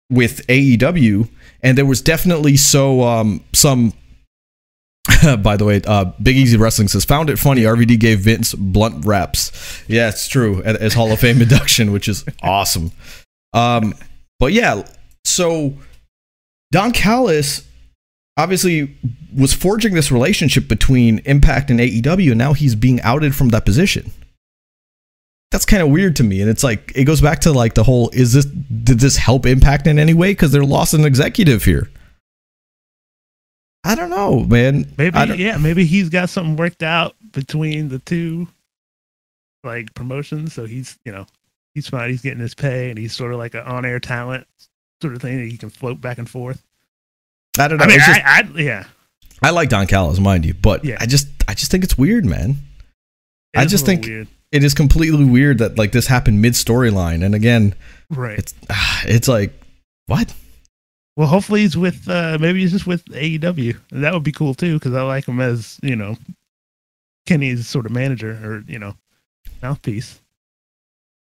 [0.10, 1.30] with AEW,
[1.64, 3.94] and there was definitely so um, some.
[5.42, 7.62] By the way, uh, Big Easy Wrestling says found it funny.
[7.64, 9.84] RVD gave Vince blunt wraps.
[9.88, 12.92] Yeah, it's true as Hall of Fame induction, which is awesome.
[13.54, 13.96] Um,
[14.40, 14.86] but yeah,
[15.26, 15.74] so
[16.72, 17.68] Don Callis
[18.38, 18.96] obviously
[19.36, 23.66] was forging this relationship between Impact and AEW, and now he's being outed from that
[23.66, 24.12] position.
[25.54, 27.84] That's kind of weird to me, and it's like it goes back to like the
[27.84, 30.32] whole: is this did this help Impact in any way?
[30.32, 31.92] Because they're lost an executive here.
[33.84, 34.92] I don't know, man.
[34.98, 35.58] Maybe yeah.
[35.58, 38.48] Maybe he's got something worked out between the two,
[39.64, 40.54] like promotions.
[40.54, 41.28] So he's you know
[41.76, 42.10] he's fine.
[42.10, 44.48] He's getting his pay, and he's sort of like an on-air talent
[45.04, 46.64] sort of thing that he can float back and forth.
[47.60, 47.84] I don't know.
[47.84, 48.84] I mean, just- I, I yeah.
[49.44, 50.98] I like Don Callis, mind you, but Yeah.
[51.00, 52.56] I just I just think it's weird, man.
[53.54, 54.28] it I just think- weird.
[54.54, 57.74] It is completely weird that like this happened mid storyline, and again,
[58.12, 58.38] right.
[58.38, 58.54] it's
[59.04, 59.52] it's like
[60.06, 60.32] what?
[61.16, 63.76] Well, hopefully he's with uh maybe he's just with AEW.
[63.92, 66.18] And that would be cool too because I like him as you know
[67.26, 68.96] Kenny's sort of manager or you know
[69.64, 70.20] mouthpiece.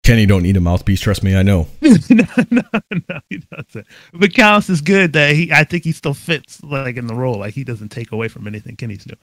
[0.03, 0.99] Kenny don't need a mouthpiece.
[0.99, 1.67] Trust me, I know.
[1.81, 2.61] no, no,
[3.07, 3.85] no, he doesn't.
[4.13, 5.51] But Callis is good that he.
[5.51, 7.37] I think he still fits like in the role.
[7.37, 9.19] Like he doesn't take away from anything Kenny's doing.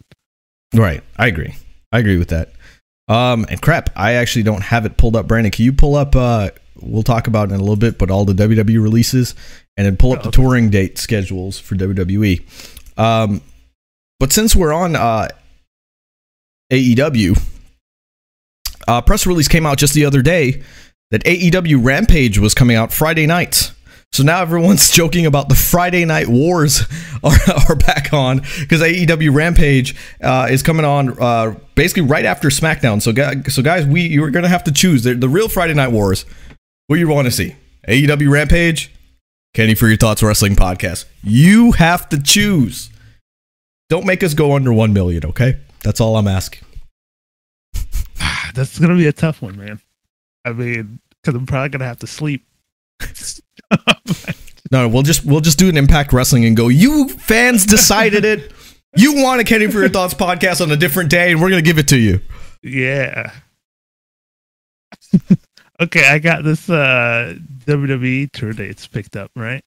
[0.73, 1.57] Right, I agree.
[1.91, 2.53] I agree with that.
[3.09, 5.27] Um, and crap, I actually don't have it pulled up.
[5.27, 6.15] Brandon, can you pull up?
[6.15, 9.35] Uh, we'll talk about it in a little bit, but all the WWE releases,
[9.77, 12.43] and then pull up Oh, the touring date schedules for WWE.
[12.99, 13.41] Um,
[14.21, 15.29] but since we're on uh,
[16.73, 17.41] AEW,
[18.87, 20.63] uh, press release came out just the other day
[21.11, 23.73] that AEW Rampage was coming out Friday night.
[24.13, 26.83] So now everyone's joking about the Friday Night Wars
[27.23, 27.37] are,
[27.69, 33.01] are back on because AEW Rampage uh, is coming on uh, basically right after SmackDown.
[33.01, 33.13] So,
[33.49, 36.25] so guys, we you're gonna have to choose the, the real Friday Night Wars.
[36.89, 37.55] What you want to see?
[37.87, 38.93] AEW Rampage,
[39.55, 41.05] Kenny for your thoughts wrestling podcast.
[41.23, 42.91] You have to choose.
[43.89, 45.59] Don't make us go under one million, okay?
[45.83, 46.65] That's all I'm asking.
[48.55, 49.81] That's gonna be a tough one, man.
[50.45, 52.45] I mean, because I'm probably gonna have to sleep.
[54.71, 56.69] No, we'll just we'll just do an Impact Wrestling and go.
[56.69, 58.53] You fans decided it.
[58.97, 61.61] You want a Kenny for your thoughts podcast on a different day, and we're gonna
[61.63, 62.21] give it to you.
[62.63, 63.33] yeah.
[65.81, 67.35] okay, I got this uh
[67.67, 69.63] WWE tour dates picked up, right?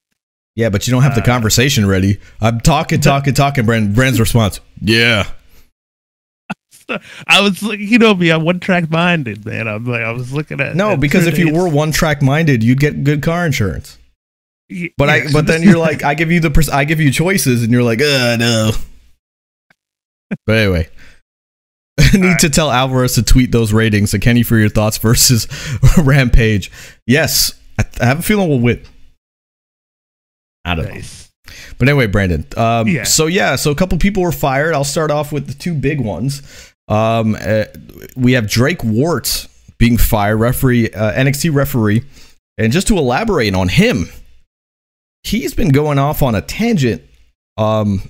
[0.56, 2.18] Yeah, but you don't have the Uh, conversation ready.
[2.40, 3.64] I'm talking, talking, talking.
[3.64, 4.60] Brand Brand's response.
[4.80, 5.28] Yeah.
[7.26, 9.68] I was like, you know me, I'm one track minded, man.
[9.68, 12.62] I'm like, I was looking at No, at because if you were one track minded,
[12.62, 13.98] you'd get good car insurance.
[14.96, 17.62] But I, but then you're like, I give you the, pers- I give you choices,
[17.62, 18.72] and you're like, uh, no.
[20.46, 20.88] But anyway,
[21.98, 24.10] I need to tell Alvarez to tweet those ratings.
[24.12, 25.46] So Kenny for your thoughts versus
[25.98, 26.70] Rampage.
[27.06, 28.82] Yes, I, I have a feeling we'll win.
[30.64, 31.00] I don't know.
[31.78, 32.46] But anyway, Brandon.
[32.56, 33.04] Um, Yeah.
[33.04, 34.74] So yeah, so a couple people were fired.
[34.74, 36.40] I'll start off with the two big ones.
[36.88, 37.64] Um, uh,
[38.16, 42.04] we have Drake Wuertz being fired, referee, uh, NXT referee,
[42.58, 44.08] and just to elaborate on him,
[45.24, 47.02] he's been going off on a tangent.
[47.56, 48.02] Um,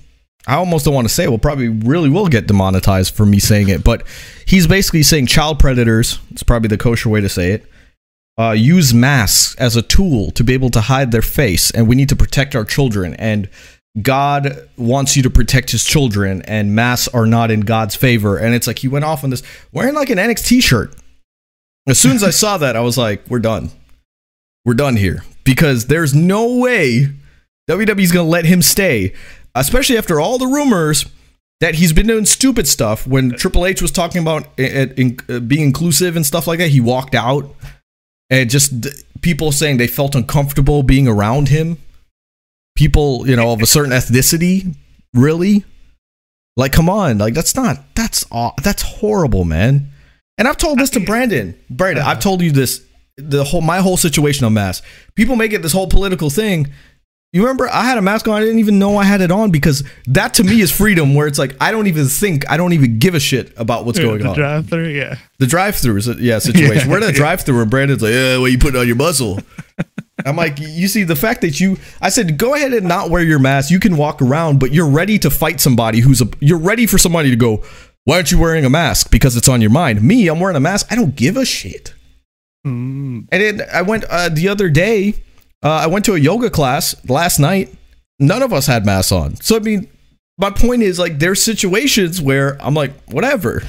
[0.45, 1.23] I almost don't want to say.
[1.23, 1.29] it.
[1.29, 4.03] We'll probably really will get demonetized for me saying it, but
[4.45, 6.19] he's basically saying child predators.
[6.31, 7.65] It's probably the kosher way to say it
[8.37, 11.95] uh, use masks as a tool to be able to hide their face, and we
[11.95, 13.13] need to protect our children.
[13.15, 13.49] And
[14.01, 18.37] God wants you to protect His children, and masks are not in God's favor.
[18.37, 20.95] And it's like he went off on this wearing like an NXT shirt.
[21.87, 23.69] As soon as I saw that, I was like, "We're done.
[24.65, 27.09] We're done here." Because there's no way
[27.69, 29.13] WWE's gonna let him stay,
[29.55, 31.05] especially after all the rumors
[31.59, 33.07] that he's been doing stupid stuff.
[33.07, 36.69] When Triple H was talking about it, it, uh, being inclusive and stuff like that,
[36.69, 37.55] he walked out.
[38.29, 38.89] And just d-
[39.21, 41.77] people saying they felt uncomfortable being around him.
[42.75, 44.75] People you know of a certain ethnicity
[45.13, 45.63] really?
[46.57, 49.89] Like come on like that's not that's aw- that's horrible man.
[50.37, 51.57] And i've told this to brandon.
[51.69, 52.81] Brandon i've told you this
[53.17, 54.83] the whole my whole situation on mask
[55.15, 56.71] people make it this whole political thing
[57.31, 59.51] you remember i had a mask on i didn't even know i had it on
[59.51, 62.73] because that to me is freedom where it's like i don't even think i don't
[62.73, 65.15] even give a shit about what's going the on drive through, yeah.
[65.39, 66.87] the drive-through is a, yeah situation.
[66.87, 66.91] Yeah.
[66.91, 69.39] We're in a drive-through where Brandon's like, yeah, well, you put it on your muzzle.
[70.25, 73.23] I'm like, you see, the fact that you, I said, go ahead and not wear
[73.23, 73.71] your mask.
[73.71, 76.97] You can walk around, but you're ready to fight somebody who's a, you're ready for
[76.97, 77.63] somebody to go,
[78.05, 79.11] why aren't you wearing a mask?
[79.11, 80.01] Because it's on your mind.
[80.01, 80.87] Me, I'm wearing a mask.
[80.91, 81.93] I don't give a shit.
[82.65, 85.15] Mm, And then I went uh, the other day.
[85.61, 87.73] Uh, I went to a yoga class last night.
[88.19, 89.35] None of us had masks on.
[89.37, 89.87] So I mean,
[90.37, 93.63] my point is like there's situations where I'm like, whatever.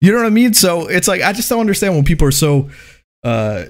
[0.00, 0.54] You know what I mean?
[0.54, 2.70] So it's like I just don't understand when people are so
[3.24, 3.64] uh,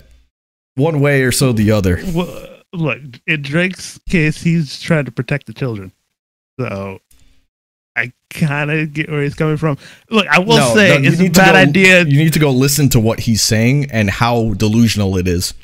[0.74, 2.00] one way or so the other.
[2.12, 5.92] well, look, in Drake's case, he's trying to protect the children.
[6.60, 7.00] So
[7.98, 9.76] I kind of get where he's coming from.
[10.10, 12.04] Look, I will No, say no, it's a bad go- idea.
[12.04, 15.54] You need to go listen to what he's saying and how delusional it is,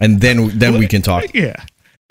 [0.00, 1.24] and then then we can talk.
[1.34, 1.56] Yeah.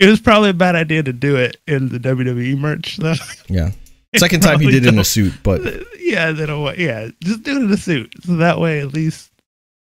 [0.00, 3.14] It was probably a bad idea to do it in the WWE merch, though.
[3.48, 3.70] Yeah.
[4.16, 5.60] Second time he did it in a suit, but
[6.00, 6.76] yeah, they don't want.
[6.78, 9.30] Yeah, just do it in a suit, so that way at least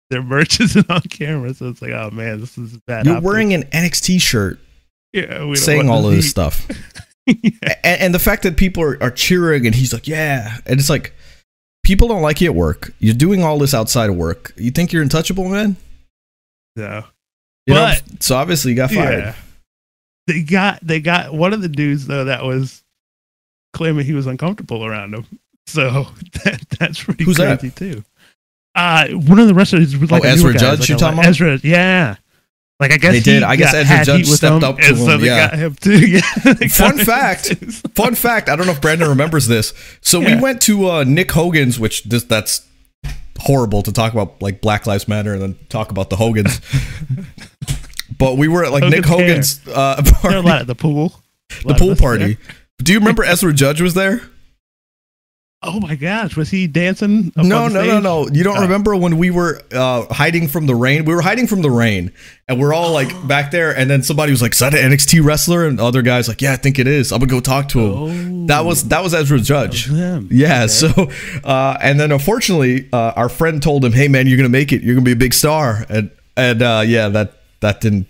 [0.09, 1.53] their merch isn't on camera.
[1.53, 3.05] So it's like, oh man, this is bad.
[3.05, 3.25] you're optics.
[3.25, 4.59] wearing an NXT shirt
[5.13, 6.67] yeah, saying all of this stuff.
[7.27, 7.51] yeah.
[7.83, 10.57] and, and the fact that people are, are cheering and he's like, yeah.
[10.65, 11.13] And it's like,
[11.83, 12.93] people don't like you at work.
[12.99, 14.53] You're doing all this outside of work.
[14.57, 15.75] You think you're untouchable, man?
[16.77, 17.03] So
[17.67, 19.23] You know, But- so obviously you got fired.
[19.23, 19.35] yeah,
[20.27, 22.83] they got they got one of the dudes though that was
[23.73, 25.25] claiming he was uncomfortable around him.
[25.67, 26.07] So
[26.43, 27.59] that, that's pretty Who's that?
[27.59, 28.03] crazy too.
[28.75, 31.19] Uh, one of the wrestlers was like Oh, Ezra guy, Judge like you're a- talking
[31.19, 31.29] about?
[31.29, 32.15] Ezra, yeah.
[32.79, 33.43] Like I guess They he did.
[33.43, 35.55] I guess Ezra Judge stepped up to so him, yeah.
[35.55, 35.99] him too.
[36.07, 36.21] Yeah,
[36.69, 37.47] Fun fact.
[37.95, 39.73] Fun fact, I don't know if Brandon remembers this.
[40.01, 42.65] So we went to uh, Nick Hogan's, which this that's
[43.37, 46.61] horrible to talk about like Black Lives Matter and then talk about the Hogans.
[48.17, 50.75] but we were at like Nick Hogan's Hogan's uh, There party, a lot at the
[50.75, 51.21] pool.
[51.65, 52.35] The pool party.
[52.35, 52.55] there.
[52.81, 54.21] Do you remember Ezra Judge was there?
[55.61, 57.33] Oh my gosh, was he dancing?
[57.35, 58.29] No, no, no, no.
[58.31, 58.61] You don't Oh.
[58.61, 61.03] remember when we were uh, hiding from the rain?
[61.03, 62.13] We were hiding from the rain,
[62.47, 63.75] and we're all like back there.
[63.77, 66.41] And then somebody was like, "Is that an NXT wrestler?" And the other guys like,
[66.41, 67.11] "Yeah, I think it is.
[67.11, 69.89] I'm gonna go talk to him." Oh, That was that was Ezra Judge.
[69.89, 70.29] him.
[70.31, 70.59] Yeah.
[70.59, 70.67] Okay.
[70.69, 71.09] So,
[71.43, 74.81] uh, and then unfortunately, uh, our friend told him, "Hey, man, you're gonna make it.
[74.81, 78.07] You're gonna be a big star." And and uh, yeah, that that didn't.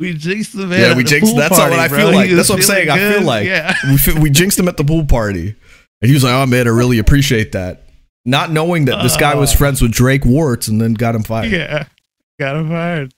[0.00, 0.80] we jinxed the man.
[0.80, 1.36] Yeah, we jinxed.
[1.36, 1.98] That's party, what I bro.
[1.98, 2.28] feel like.
[2.30, 2.86] was That's what I'm saying.
[2.88, 3.74] feeling I feel like yeah.
[4.16, 5.54] we we jinxed him at the pool party,
[6.02, 7.84] and he was like, "Oh man, I really appreciate that."
[8.24, 9.56] Not knowing that this guy was Oh.
[9.56, 11.50] friends with Drake Wuertz, and then got him fired.
[11.50, 11.86] Yeah,
[12.38, 13.14] got him fired.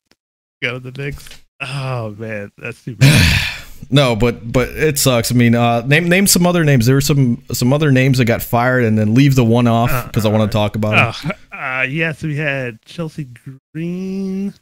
[0.63, 1.29] Got him the Knicks.
[1.61, 3.41] Oh man, that's bad.
[3.91, 5.31] No, but but it sucks.
[5.31, 6.87] I mean, uh, name name some other names.
[6.87, 10.07] There were some some other names that got fired, and then leave the one off
[10.07, 11.33] because I want to talk about it.
[11.53, 13.29] oh, uh, yes, we had Chelsea
[13.75, 14.55] Green.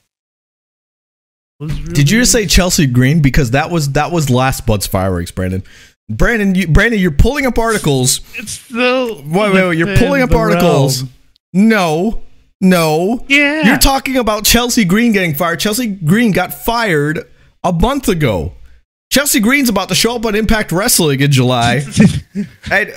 [1.61, 2.47] Was Did you just say.
[2.47, 3.23] Chelsea Green?
[3.23, 5.63] Because that was that was last Bud's fireworks, Brandon.
[6.09, 8.21] Brandon, you, Brandon, you're pulling up articles.
[8.35, 9.23] it's still?
[9.23, 9.79] Wait, wait, wait.
[9.79, 11.03] You're pulling up articles.
[11.03, 11.13] realm.
[11.55, 12.23] No,
[12.61, 13.25] no.
[13.29, 15.61] Yeah, You're talking about Chelsea Green getting fired.
[15.61, 17.29] Chelsea Green got fired
[17.65, 18.53] a month ago.
[19.13, 21.85] Chelsea Green's about to show up on Impact Wrestling in July.
[22.71, 22.93] and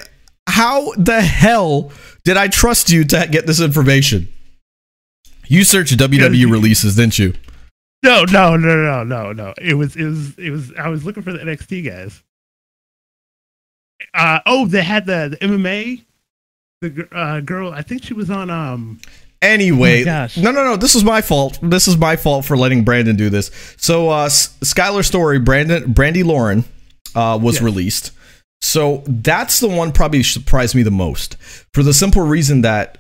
[0.47, 1.91] how the hell
[2.23, 4.29] did I trust you to get this information?
[5.47, 7.33] You searched WWE releases, didn't you?
[8.03, 9.53] No, no, no, no, no, no.
[9.59, 10.71] It was, it was, it was.
[10.77, 12.23] I was looking for the NXT guys.
[14.13, 16.03] Uh oh, they had the, the MMA.
[16.81, 18.49] The uh, girl, I think she was on.
[18.49, 18.99] Um,
[19.41, 20.75] Anyway, Oh no, no, no.
[20.75, 21.59] This is my fault.
[21.61, 23.51] This is my fault for letting Brandon do this.
[23.77, 26.63] So, uh, S- Skylar Story, Brandon, Brandi Lauren,
[27.13, 27.61] uh, was Yes.
[27.63, 28.11] released.
[28.61, 31.35] So that's the one probably surprised me the most
[31.75, 32.97] for the simple reason that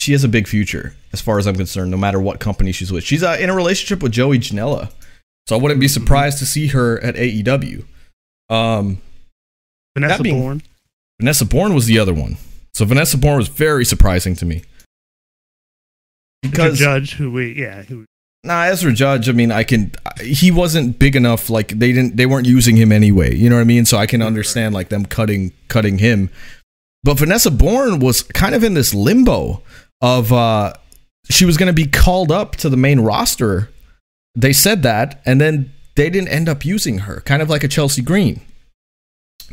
[0.00, 1.90] she has a big future, as far as I'm concerned.
[1.90, 4.90] No matter what company she's with, she's uh, in a relationship with Joey Janela,
[5.46, 7.84] so I wouldn't be surprised to see her at AEW.
[8.48, 9.02] Um,
[9.94, 10.62] Vanessa being- Borne.
[11.20, 12.36] Vanessa Borne was the other one.
[12.74, 14.62] So Vanessa Borne was very surprising to me.
[16.42, 18.04] Because Judge, who we yeah, who
[18.44, 19.28] Nah, Ezra Judge.
[19.28, 19.92] I mean, I can.
[20.20, 21.48] He wasn't big enough.
[21.48, 22.16] Like they didn't.
[22.16, 23.36] They weren't using him anyway.
[23.36, 23.84] You know what I mean?
[23.84, 26.28] So I can understand like them cutting cutting him.
[27.04, 29.62] But Vanessa Borne was kind of in this limbo
[30.00, 30.72] of uh
[31.30, 33.70] she was going to be called up to the main roster.
[34.34, 37.20] They said that, and then they didn't end up using her.
[37.20, 38.40] Kind of like a Chelsea Green.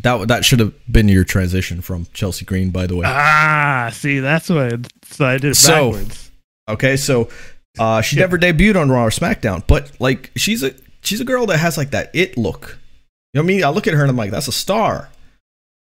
[0.04, 3.06] That that should have been your transition from Chelsea Green, by the way.
[3.08, 6.32] ah, see that's what so I did it So- backwards.
[6.70, 7.30] Okay, so
[7.80, 8.22] uh, she Yeah.
[8.24, 11.78] never debuted on Raw or SmackDown, but like she's a she's a girl that has
[11.78, 12.78] like that it look.
[13.34, 13.64] You know what I mean?
[13.64, 15.10] I look at her and I'm like, that's a star.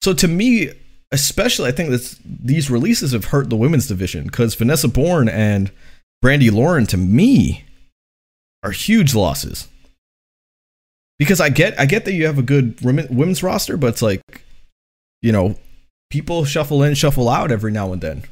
[0.04, 0.72] So to me,
[1.12, 5.72] especially, I think that these releases have hurt the women's division because Vanessa Borne and
[6.24, 7.66] Brandi Lauren, to me,
[8.64, 9.68] are huge losses.
[11.18, 14.02] Because I get I get that you have a good women, women's roster, but it's
[14.02, 14.22] like,
[15.22, 15.56] you know,
[16.10, 18.24] people shuffle in, shuffle out every now and then.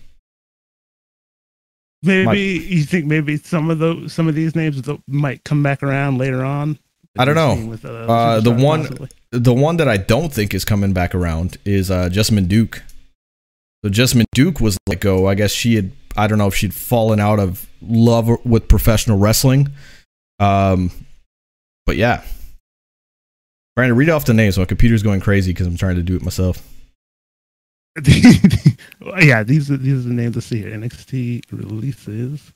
[2.01, 5.81] Maybe My- you think maybe some of those some of these names might come back
[5.81, 6.77] around later on.
[7.17, 7.55] I don't know.
[7.67, 9.09] With, uh, Uh, the one- possibly.
[9.31, 12.81] the one that I don't think is coming back around is uh, Jessamyn Duke.
[13.85, 15.27] So Jessamyn Duke was let go.
[15.27, 15.91] I guess she had.
[16.17, 19.69] I don't know if she'd fallen out of love with professional wrestling.
[20.39, 20.91] Um,
[21.85, 22.23] but yeah,
[23.75, 24.57] Brandon, read off the names.
[24.57, 26.61] My computer's going crazy because I'm trying to do it myself.
[29.21, 30.71] yeah, these are these are the names Let's see here.
[30.71, 32.51] NXT releases.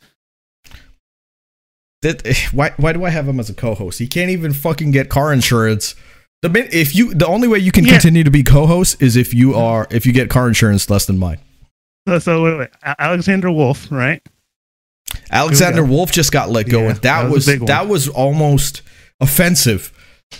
[2.01, 3.99] That eh, why why do I have him as a co-host?
[3.99, 5.95] He can't even fucking get car insurance.
[6.41, 7.93] The if you the only way you can Yeah.
[7.93, 11.17] continue to be co-host is if you are if you get car insurance less than
[11.17, 11.39] mine.
[12.07, 12.69] So, so wait, wait.
[12.99, 14.21] Alexander Wolfe, right?
[15.31, 15.83] Alexander.
[15.83, 18.81] Wolfe just got let go, Yeah, and that, that was was, that was almost
[19.19, 19.91] offensive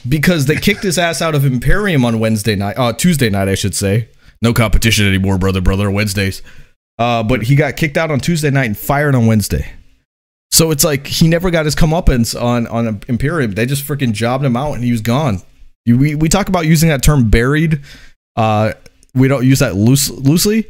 [0.08, 3.56] because they kicked his ass out of Imperium on Wednesday night, uh, Tuesday night, I
[3.56, 4.10] should say.
[4.42, 5.90] No competition anymore, brother, brother.
[5.90, 6.42] Wednesdays,
[7.00, 9.72] uh, but he got kicked out on Tuesday night and fired on Wednesday.
[10.52, 13.54] So it's like he never got his comeuppance on on Imperium.
[13.54, 15.42] They just freaking jobbed him out, and he was gone.
[15.86, 17.82] We we talk about using that term buried.
[18.36, 18.74] Uh,
[19.16, 20.68] we don't use that loose, loosely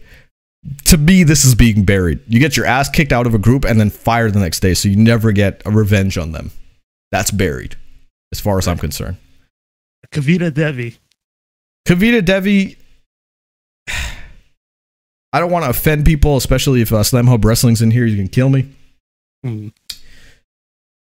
[0.86, 2.20] to me, this is being buried.
[2.28, 4.74] You get your ass kicked out of a group and then fired the next day,
[4.74, 6.52] so you never get a revenge on them.
[7.12, 7.76] That's buried,
[8.32, 9.18] as far as I'm concerned.
[10.12, 10.98] Kavita Devi.
[11.88, 12.78] Kavita Devi.
[15.34, 18.06] I don't want to offend people, especially if uh, Slam Hub Wrestling's in here.
[18.06, 18.70] You can kill me.
[19.44, 19.68] Hmm.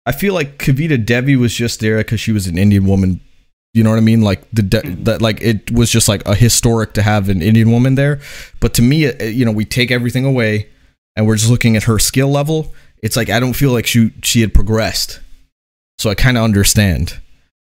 [0.05, 3.21] I feel like Kavita Devi was just there because she was an Indian woman.
[3.73, 4.21] You know what I mean?
[4.21, 5.05] Like the de- Mhm.
[5.05, 8.19] that, like it was just like a historic to have an Indian woman there.
[8.59, 10.67] But to me, it, you know, we take everything away,
[11.15, 12.73] and we're just looking at her skill level.
[13.01, 15.19] It's like I don't feel like she she had progressed.
[16.03, 17.17] So I kind of understand.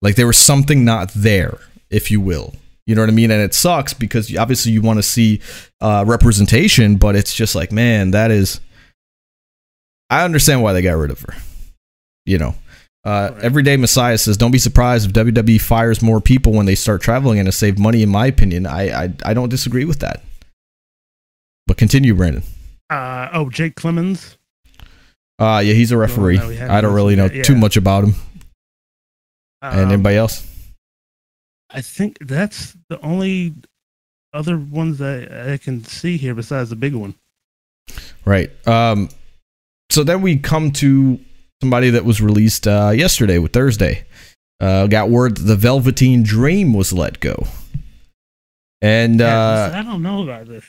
[0.01, 1.59] Like there was something not there,
[1.89, 2.53] if you will.
[2.85, 3.31] You know what I mean?
[3.31, 5.39] And it sucks because obviously you want to see
[5.79, 8.59] uh, representation, but it's just like, man, that is.
[10.09, 11.35] I understand why they got rid of her.
[12.25, 12.55] You know,
[13.05, 13.43] uh, Right.
[13.45, 17.39] Everyday Messiah says, "Don't be surprised if WWE fires more people when they start traveling
[17.39, 20.21] and to save money." In my opinion, I I, I don't disagree with that.
[21.65, 22.43] But continue, Brandon.
[22.89, 24.36] Uh, oh, Jake Clemens.
[25.39, 26.37] Uh, yeah, he's a referee.
[26.37, 28.15] no, haven't I don't really know that, too much about him.
[29.61, 30.45] And Um, anybody else?
[31.69, 33.53] I think that's the only
[34.33, 37.15] other ones that I can see here besides the big one.
[38.25, 38.49] Right.
[38.67, 39.09] Um,
[39.89, 41.19] so then we come to
[41.61, 44.05] somebody that was released uh, yesterday, with Thursday.
[44.59, 47.45] Uh, got word that the Velveteen Dream was let go.
[48.81, 50.65] And Yeah, uh, I don't know about this.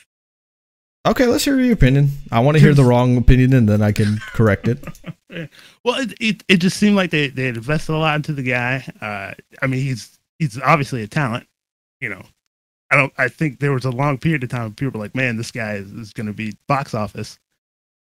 [1.05, 2.09] Okay, let's hear your opinion.
[2.31, 4.83] I want to hear the wrong opinion, and then I can correct it.
[5.85, 8.41] Well, it, it it just seemed like they they had invested a lot into the
[8.41, 8.83] guy.
[8.99, 11.47] Uh, I mean, he's he's obviously a talent.
[12.01, 12.23] You know,
[12.89, 13.13] I don't.
[13.17, 15.75] I think there was a long period of time people were like, "Man, this guy
[15.75, 17.37] is, is going to be box office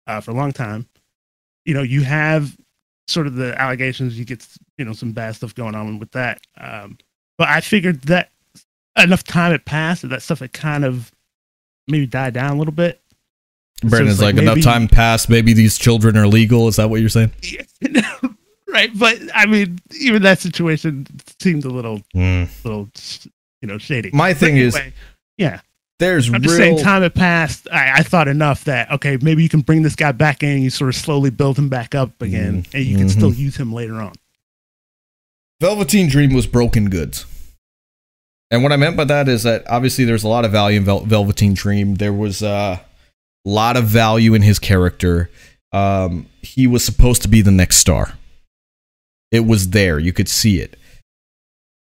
[0.06, 0.88] uh, for a long time."
[1.66, 2.56] You know, you have
[3.08, 4.18] sort of the allegations.
[4.18, 4.46] You get
[4.78, 6.40] you know some bad stuff going on with that.
[6.56, 6.96] Um,
[7.36, 8.30] but I figured that
[8.96, 11.12] enough time had passed that that stuff had kind of
[11.88, 13.00] maybe die down a little bit.
[13.82, 15.28] So Brandon's it's like, like enough time passed.
[15.30, 16.68] Maybe these children are legal.
[16.68, 17.30] Is that what you're saying?
[18.70, 21.06] right but i mean even that situation
[21.40, 22.86] seemed a little little
[23.62, 24.78] you know shady My thing is-
[25.38, 25.60] yeah
[25.98, 27.66] there's I'm real saying, time had passed.
[27.72, 30.62] I, I thought enough that okay, maybe you can bring this guy back in.
[30.62, 33.10] You sort of slowly build him back up again, and you can Mhm.
[33.10, 34.12] still use him later on.
[35.60, 37.26] Velveteen Dream was broken goods.
[38.50, 40.84] And what I meant by that is that obviously there's a lot of value in
[40.84, 41.96] Vel- Velveteen Dream.
[41.96, 42.82] There was a
[43.44, 45.30] lot of value in his character.
[45.72, 48.14] Um, he was supposed to be the next star.
[49.30, 49.98] It was there.
[49.98, 50.78] You could see it.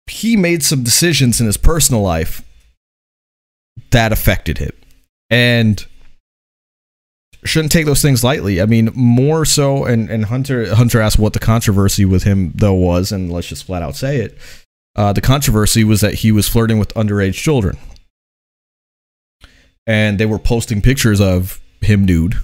[0.06, 2.42] He made some decisions in his personal life
[3.90, 4.72] that affected him.
[5.30, 5.84] And
[7.44, 8.60] shouldn't take those things lightly.
[8.60, 12.74] I mean, more so and, and Hunter Hunter asked what the controversy with him though
[12.74, 14.38] was, and let's just flat out say it.
[14.96, 17.76] Uh, the controversy was that he was flirting with underage children.
[19.86, 22.36] And they were posting pictures of him nude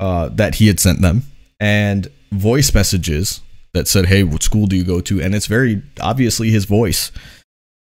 [0.00, 1.22] uh, that he had sent them
[1.60, 3.40] and voice messages
[3.74, 5.22] that said, Hey, what school do you go to?
[5.22, 7.12] And it's very obviously his voice.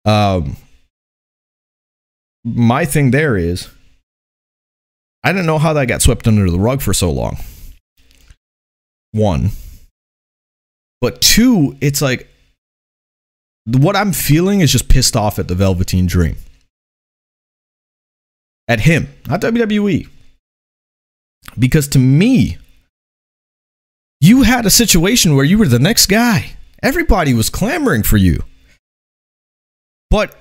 [0.05, 0.57] Um,
[2.45, 3.69] my thing there is,
[5.25, 7.39] I didn't know how that got swept under the rug for so long.
[9.13, 9.51] One.
[11.01, 12.29] But two, it's like
[13.77, 16.37] what I'm feeling is just pissed off at the Velveteen Dream.
[18.67, 20.09] At him, not WWE.
[21.59, 22.59] Because to me,
[24.21, 26.53] you had a situation where you were the next guy.
[26.83, 28.43] Everybody was clamoring for you.
[30.11, 30.35] But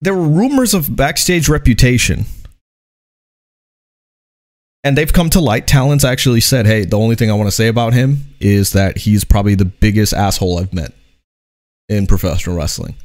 [0.00, 2.24] there were rumors of backstage reputation.
[4.84, 5.66] And they've come to light.
[5.66, 8.98] Talon's actually said, hey, the only thing I want to say about him is that
[8.98, 10.92] he's probably the biggest asshole I've met
[11.92, 12.96] in professional wrestling.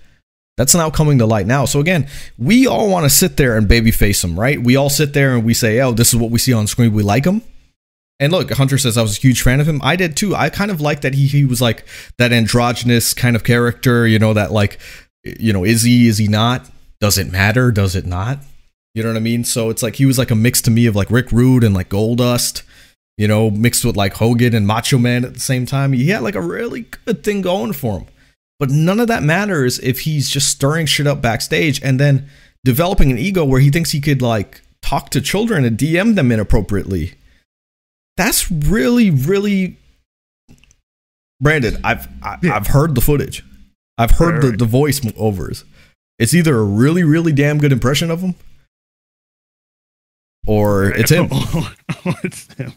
[0.57, 1.65] That's now coming to light now.
[1.65, 2.07] So again,
[2.37, 4.61] we all want to sit there and babyface him, right?
[4.61, 6.93] We all sit there and we say, "Oh, this is what we see on screen.
[6.93, 7.43] We like him."
[8.19, 9.79] And look, Hunter says I was a huge fan of him.
[9.83, 10.35] I did too.
[10.35, 11.85] I kind of like that he he was like
[12.17, 14.79] that androgynous kind of character, you know, that like
[15.23, 16.67] you know, is he is he not?
[16.99, 17.71] Does it matter?
[17.71, 18.39] Does it not?
[18.95, 19.43] You know what I mean?
[19.43, 21.75] So it's like he was like a mix to me of like Rick Rude and
[21.75, 22.63] like Goldust,
[23.15, 25.93] you know, mixed with like Hogan and Macho Man at the same time.
[25.93, 28.07] He had like a really good thing going for him.
[28.59, 32.27] But none of that matters if he's just stirring shit up backstage and then
[32.65, 36.31] developing an ego where he thinks he could like talk to children and DM them
[36.31, 37.13] inappropriately.
[38.17, 39.77] That's really, really
[41.39, 42.55] Brandon, I've I, Yeah.
[42.55, 43.43] I've heard the footage.
[43.99, 45.63] I've heard the, the voice overs.
[46.17, 48.33] It's either a really, really damn good impression of him,
[50.47, 51.27] or it's him.
[52.23, 52.73] it's him.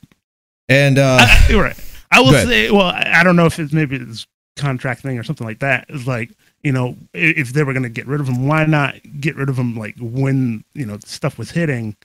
[0.68, 1.76] And uh, I, I- you're right.
[2.12, 4.26] I will say, well, I I don't know if it's maybe this
[4.61, 5.86] contract thing or something like that.
[5.88, 6.30] It's like,
[6.62, 9.48] you know, if they were going to get rid of him, why not get rid
[9.48, 11.96] of him like when, you know, stuff was hitting?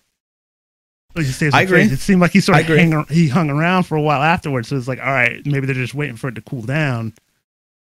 [1.16, 1.84] Like you say, I agree.
[1.84, 4.68] It seemed like he sort of hang, he hung around for a while afterwards.
[4.68, 7.14] So it's like, all right, maybe they're just waiting for it to cool down.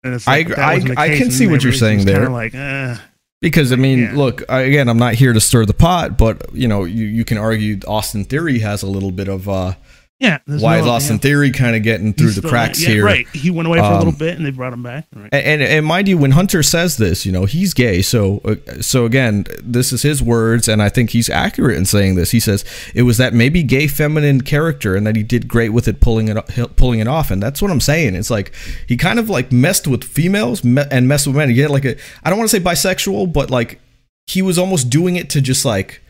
[0.04, 2.06] And it's I like, agree- that wasn't the I- I can see what you're saying
[2.06, 2.30] there.
[2.30, 2.98] Like, eh.
[3.42, 4.16] Because I mean, Yeah.
[4.16, 7.24] look, I, again, I'm not here to stir the pot, but you know, you, you
[7.24, 9.74] can argue Austin Theory has a little bit of uh,
[10.20, 10.40] yeah.
[10.46, 11.22] why no- is Austin yeah.
[11.22, 13.06] Theory kind of getting through He's the cracks yeah, here?
[13.06, 13.28] Right.
[13.30, 15.08] He went away for a Um, little bit and they brought him back.
[15.16, 15.30] Right.
[15.32, 18.02] And, and and mind you, when Hunter says this, you know, he's gay.
[18.02, 22.16] So uh, so again, this is his words, and I think he's accurate in saying
[22.16, 22.32] this.
[22.32, 25.88] He says it was that maybe gay feminine character, and that he did great with
[25.88, 27.32] it, pulling it pulling it off.
[27.32, 28.16] And that's what I'm saying.
[28.16, 28.54] It's like
[28.88, 31.50] he kind of like messed with females and messed with men.
[31.50, 33.80] He had like a I don't want to say bisexual, but like
[34.28, 36.02] he was almost doing it to just like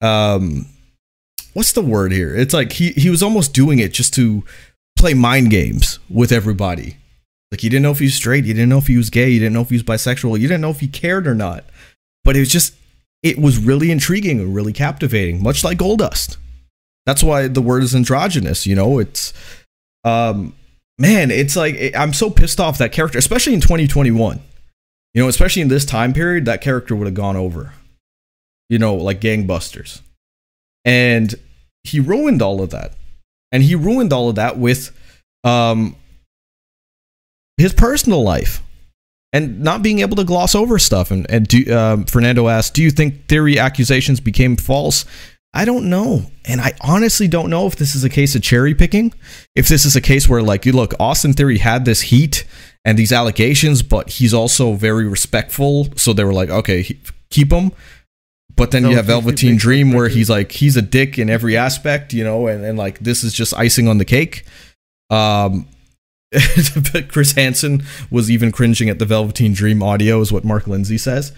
[0.00, 0.66] um
[1.52, 2.34] what's the word here?
[2.34, 4.44] It's like he he was almost doing it just to
[4.96, 6.96] play mind games with everybody.
[7.50, 9.30] Like you didn't know if he was straight, you didn't know if he was gay,
[9.30, 11.64] you didn't know if he was bisexual, you didn't know if he cared or not.
[12.24, 12.74] But it was just
[13.22, 16.36] it was really intriguing and really captivating, much like Goldust.
[17.04, 19.32] That's why the word is androgynous, you know, it's
[20.04, 20.54] um
[20.98, 24.40] man, it's like I'm so pissed off that character, especially in 2021.
[25.14, 27.74] You know, especially in this time period, that character would have gone over.
[28.70, 30.00] You know, like gangbusters.
[30.84, 31.34] And
[31.84, 32.92] he ruined all of that.
[33.50, 34.96] And he ruined all of that with
[35.44, 35.96] um
[37.58, 38.62] his personal life
[39.32, 41.10] and not being able to gloss over stuff.
[41.10, 45.04] And, and do, um, Fernando asked, Do you think theory accusations became false?
[45.54, 46.26] I don't know.
[46.46, 49.12] And I honestly don't know if this is a case of cherry picking.
[49.54, 52.44] If this is a case where, like, you look, Austin Theory had this heat
[52.84, 55.88] and these allegations, but he's also very respectful.
[55.96, 56.98] So they were like, okay,
[57.30, 57.72] keep him.
[58.56, 62.12] But then you have Velveteen Dream where he's like, he's a dick in every aspect,
[62.12, 64.44] you know, and, and like, this is just icing on the cake.
[65.10, 65.68] Um,
[67.08, 71.32] Chris Hansen was even cringing at the Velveteen Dream audio, is what Mark Lindsay says.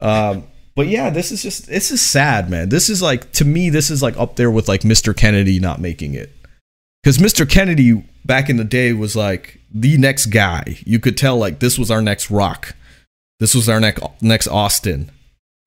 [0.00, 0.44] Um,
[0.74, 2.68] but yeah, this is just this is sad, man.
[2.68, 5.14] This is like to me, this is like up there with like Mr.
[5.14, 6.30] Kennedy not making it,
[7.02, 7.48] because Mr.
[7.48, 10.78] Kennedy back in the day was like the next guy.
[10.86, 12.76] You could tell like this was our next Rock,
[13.40, 15.10] this was our next next Austin,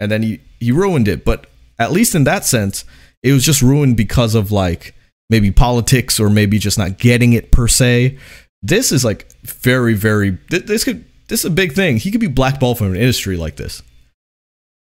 [0.01, 1.23] and then he he ruined it.
[1.23, 1.47] But
[1.79, 2.83] at least in that sense,
[3.23, 4.93] it was just ruined because of like
[5.29, 8.17] maybe politics or maybe just not getting it per se.
[8.61, 11.97] This is like very very this could this is a big thing.
[11.97, 13.81] He could be blackballed from an industry like this.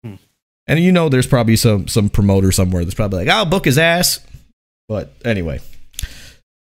[0.03, 0.16] Hmm.
[0.68, 3.78] And you know, there's probably some some promoter somewhere that's probably like, "I'll book his
[3.78, 4.22] ass."
[4.88, 5.60] But anyway,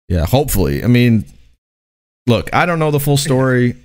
[0.08, 0.26] yeah.
[0.26, 1.26] Hopefully, I mean,
[2.28, 3.76] look, I don't know the full story.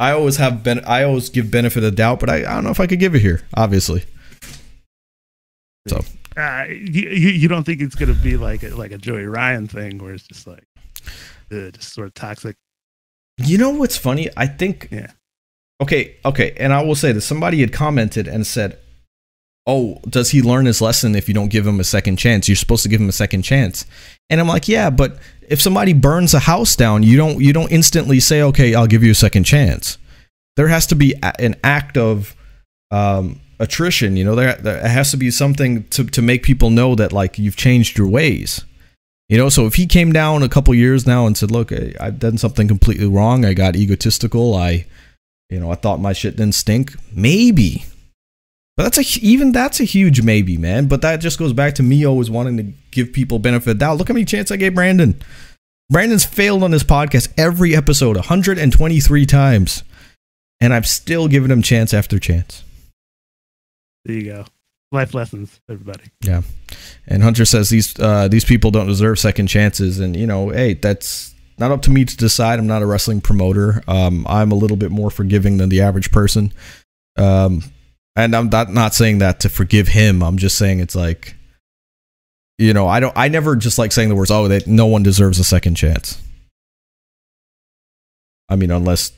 [0.00, 0.80] I always have been.
[0.80, 3.14] I always give benefit of doubt, but I, I don't know if I could give
[3.14, 3.42] it here.
[3.54, 4.04] Obviously,
[5.86, 6.00] so
[6.36, 9.98] uh, you you don't think it's gonna be like a, like a Joey Ryan thing
[9.98, 10.64] where it's just like
[11.52, 12.56] uh, just sort of toxic
[13.44, 14.28] you know what's funny?
[14.36, 14.88] I think.
[14.90, 15.12] Yeah.
[15.80, 18.78] Okay, okay, and I will say that somebody had commented and said,
[19.66, 22.48] "Oh, does he learn his lesson if you don't give him a second chance?
[22.48, 23.86] You're supposed to give him a second chance."
[24.28, 27.72] And I'm like, "Yeah, but if somebody burns a house down, you don't you don't
[27.72, 29.98] instantly say, "Okay, I'll give you a second chance."
[30.56, 32.36] There has to be an act of
[32.90, 34.16] um, attrition.
[34.16, 37.38] You know, there, there has to be something to to make people know that like
[37.38, 38.64] you've changed your ways.
[39.28, 41.92] You know, so if he came down a couple years now and said, "Look, I,
[42.00, 43.44] have done something completely wrong.
[43.44, 44.56] I got egotistical.
[44.56, 44.86] I,
[45.50, 47.84] you know, I thought my shit didn't stink." Maybe,
[48.80, 50.86] but that's a even that's a huge maybe, man.
[50.86, 53.98] But that just goes back to me always wanting to give people benefit of doubt.
[53.98, 55.20] Look how many chances I gave Brandon.
[55.90, 59.84] Brandon's failed on this podcast every episode 123 times,
[60.62, 62.64] and I've still given him chance after chance.
[64.06, 64.46] There you go
[64.92, 66.04] life lessons, everybody.
[66.22, 66.40] Yeah,
[67.06, 70.72] and Hunter says these uh, these people don't deserve second chances, and you know, hey,
[70.72, 72.58] that's not up to me to decide.
[72.58, 73.82] I'm not a wrestling promoter.
[73.86, 76.54] Um, I'm a little bit more forgiving than the average person.
[77.18, 77.62] Um,
[78.16, 80.22] and I'm not not saying that to forgive him.
[80.22, 81.34] I'm just saying it's like,
[82.58, 83.16] you know, I don't.
[83.16, 86.20] I never just like saying the words, "Oh, that no one deserves a second chance."
[88.48, 89.12] I mean, unless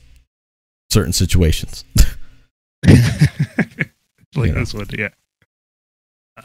[0.91, 1.83] certain situations.
[2.85, 2.97] like
[4.35, 4.59] you know.
[4.59, 5.09] this one, yeah.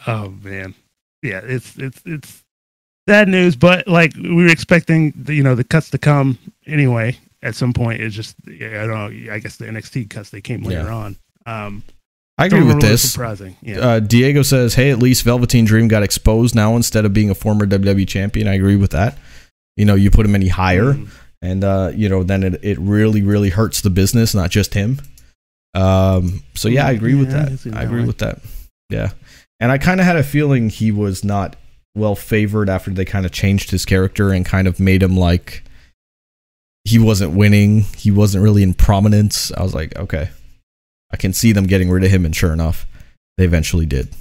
[0.07, 0.73] Oh man,
[1.21, 2.43] yeah, it's it's it's
[3.07, 7.17] sad news, but like we were expecting, the, you know, the cuts to come anyway.
[7.41, 9.33] At some point, it's just yeah, I don't know.
[9.33, 10.93] I guess the NXT cuts they came later yeah.
[10.93, 11.17] on.
[11.45, 11.83] Um,
[12.39, 13.11] I agree with this.
[13.11, 13.55] Surprising.
[13.61, 13.79] Yeah.
[13.79, 17.35] Uh, Diego says, "Hey, at least Velveteen Dream got exposed now instead of being a
[17.35, 19.17] former WWE champion." I agree with that.
[19.75, 21.09] You know, you put him any higher, mm.
[21.41, 25.01] and uh, you know, then it, it really, really hurts the business, not just him.
[25.73, 27.75] Um, so yeah, I agree yeah, with that.
[27.75, 28.39] I, I agree with that.
[28.89, 29.11] Yeah.
[29.59, 31.55] And I kind of had a feeling he was not
[31.95, 35.63] well favored after they kind of changed his character and kind of made him like
[36.85, 37.81] he wasn't winning.
[37.97, 39.51] He wasn't really in prominence.
[39.51, 40.29] I was like, okay,
[41.11, 42.25] I can see them getting rid of him.
[42.25, 42.85] And sure enough,
[43.37, 44.13] they eventually did.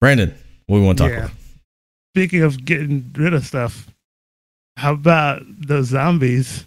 [0.00, 0.34] Brandon,
[0.66, 1.18] what do we want to talk yeah.
[1.18, 1.30] about?
[2.14, 3.88] Speaking of getting rid of stuff,
[4.76, 6.64] how about the zombies?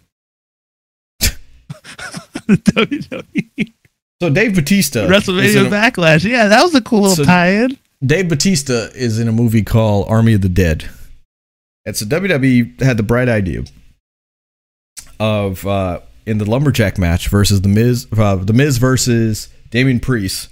[2.47, 3.73] WWE.
[4.21, 6.29] So Dave Batista, WrestleMania Backlash.
[6.29, 7.75] Yeah, that was a cool little so tie-in.
[8.05, 10.87] Dave Batista is in a movie called Army of the Dead.
[11.87, 13.63] And so WWE had the bright idea
[15.19, 20.49] of uh, in the lumberjack match versus the Miz, uh, the Miz versus Damian Priest,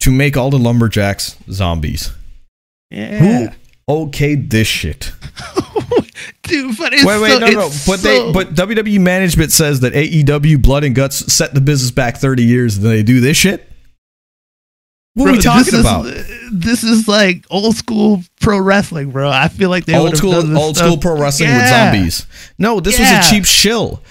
[0.00, 2.12] to make all the lumberjacks zombies.
[2.90, 3.52] Yeah.
[3.86, 5.12] Who okayed this shit?
[6.42, 7.68] Dude, but wait, wait, so, no, no.
[7.86, 8.02] But so...
[8.02, 12.42] they, but WWE management says that AEW Blood and Guts set the business back thirty
[12.42, 13.70] years, and they do this shit.
[15.14, 16.06] What bro, are we talking this about?
[16.06, 19.28] Is, this is like old school pro wrestling, bro.
[19.28, 20.88] I feel like they old school, old stuff.
[20.88, 21.58] school pro wrestling yeah.
[21.58, 22.26] with zombies.
[22.58, 23.18] No, this yeah.
[23.18, 24.02] was a cheap shill.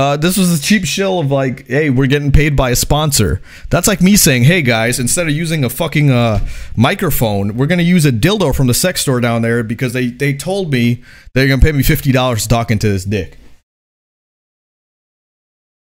[0.00, 3.42] Uh, this was a cheap shill of like, hey, we're getting paid by a sponsor.
[3.68, 7.82] That's like me saying, hey guys, instead of using a fucking uh, microphone, we're gonna
[7.82, 11.02] use a dildo from the sex store down there because they they told me
[11.34, 13.36] they're gonna pay me fifty dollars talking to this dick.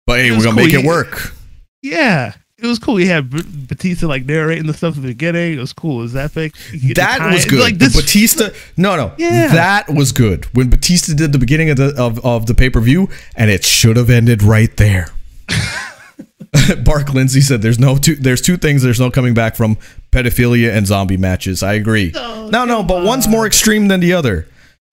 [0.08, 0.64] But hey, we're gonna cool.
[0.64, 1.34] make it work.
[1.82, 2.96] Yeah, it was cool.
[2.96, 3.30] He had
[3.68, 5.54] Batista like narrating the stuff at the beginning.
[5.54, 6.00] It was cool.
[6.00, 6.54] It was epic.
[6.96, 7.60] That was good.
[7.60, 9.48] Like this, Batista, no, no, yeah.
[9.50, 10.46] that was good.
[10.56, 13.66] When Batista did the beginning of the of, of the pay per view, and it
[13.66, 15.10] should have ended right there.
[16.84, 18.16] Bark Lindsay said, "There's no two.
[18.16, 18.82] There's two things.
[18.82, 19.78] There's no coming back from
[20.12, 21.62] pedophilia and zombie matches.
[21.62, 22.14] I agree.
[22.16, 23.06] Oh, no, no, but on.
[23.06, 24.48] one's more extreme than the other.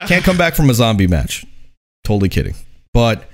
[0.06, 1.46] Can't come back from a zombie match.
[2.02, 2.54] Totally kidding.
[2.92, 3.24] But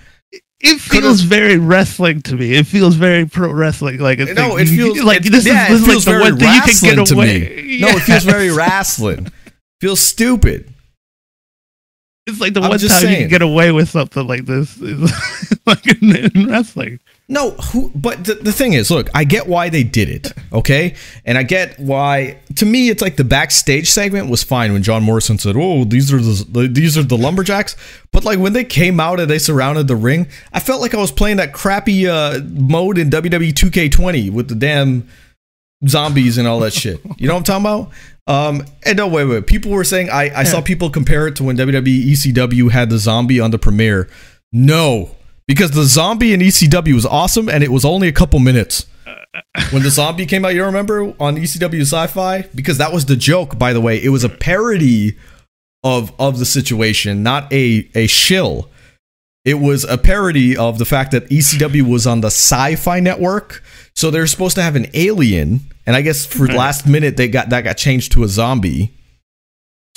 [0.60, 2.54] it feels very wrestling to me.
[2.54, 3.98] It feels very pro wrestling.
[3.98, 6.38] Like it's no, like, it feels like this yeah, is, this is like the one
[6.38, 7.64] thing you can get away.
[7.78, 9.30] No, it feels very wrestling.
[9.80, 10.74] feels stupid.
[12.26, 13.12] It's like the I'm one time saying.
[13.12, 14.78] you can get away with something like this,
[15.66, 16.98] like in, in wrestling.
[17.30, 20.94] No, who, but the, the thing is, look, I get why they did it, okay?
[21.26, 22.38] And I get why.
[22.56, 26.10] To me, it's like the backstage segment was fine when John Morrison said, "Oh, these
[26.10, 27.76] are the these are the lumberjacks."
[28.12, 30.96] But like when they came out and they surrounded the ring, I felt like I
[30.98, 35.06] was playing that crappy uh, mode in WWE 2K20 with the damn
[35.86, 36.98] zombies and all that shit.
[37.18, 37.92] You know what I'm talking about?
[38.26, 39.46] Um, and no, wait, wait.
[39.46, 42.98] People were saying I, I saw people compare it to when WWE ECW had the
[42.98, 44.08] zombie on the premiere.
[44.50, 45.10] No,
[45.48, 48.86] because the zombie in ECW was awesome, and it was only a couple minutes.
[49.70, 53.58] When the zombie came out, you remember on ECW Sci-Fi because that was the joke.
[53.58, 55.16] By the way, it was a parody
[55.84, 58.70] of of the situation, not a a shill.
[59.44, 63.62] It was a parody of the fact that ECW was on the Sci-Fi network,
[63.94, 67.50] so they're supposed to have an alien, and I guess for last minute they got
[67.50, 68.92] that got changed to a zombie.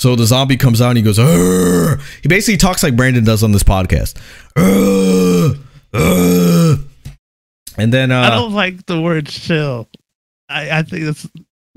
[0.02, 3.44] So the zombie comes out and he goes, "Arr!" he basically talks like Brandon does
[3.44, 4.16] on this podcast.
[4.56, 5.54] "Arr!
[5.94, 6.78] Arr!"
[7.78, 9.88] And then I uh, don't like the word chill.
[10.48, 11.28] I, I think it's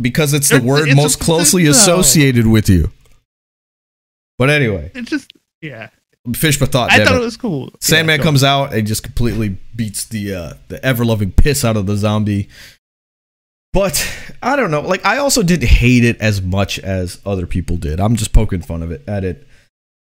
[0.01, 2.91] because it's the It's- word it's most closely associated with you.
[4.39, 5.89] But anyway, it's just yeah.
[6.35, 6.91] fish for thought.
[6.91, 7.69] I thought it was cool.
[7.79, 11.77] Sandman Yeah, comes out and just completely beats the uh, the ever loving piss out
[11.77, 12.49] of the zombie.
[13.75, 14.09] But
[14.41, 14.79] I don't know.
[14.79, 17.99] Like I also didn't hate it as much as other people did.
[17.99, 19.45] I'm just poking fun of it at it.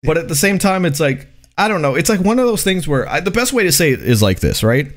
[0.05, 1.27] But at the same time, it's like
[1.59, 1.97] I don't know.
[1.97, 4.23] It's like one of those things where I, the best way to say it is
[4.23, 4.93] like this, right?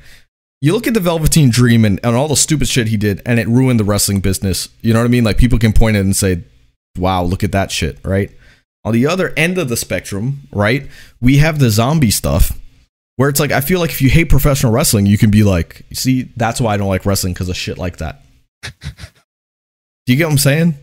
[0.60, 3.40] You look at the Velveteen Dream and, and all the stupid shit he did, and
[3.40, 4.68] it ruined the wrestling business.
[4.80, 5.24] You know what I mean?
[5.24, 6.44] Like people can point it and say,
[6.96, 8.30] "Wow, look at that shit," right?
[8.84, 10.86] On the other end of the spectrum, right,
[11.20, 12.56] we have the zombie stuff
[13.16, 15.84] where it's like I feel like if you hate professional wrestling, you can be like,
[15.92, 18.22] see, that's why I don't like wrestling because of shit like that.
[18.62, 20.74] Do you get what I'm saying?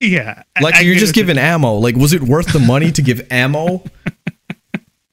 [0.00, 0.42] Yeah.
[0.60, 1.74] Like I you're get just giving ammo.
[1.74, 3.82] Like, was it worth the money to give ammo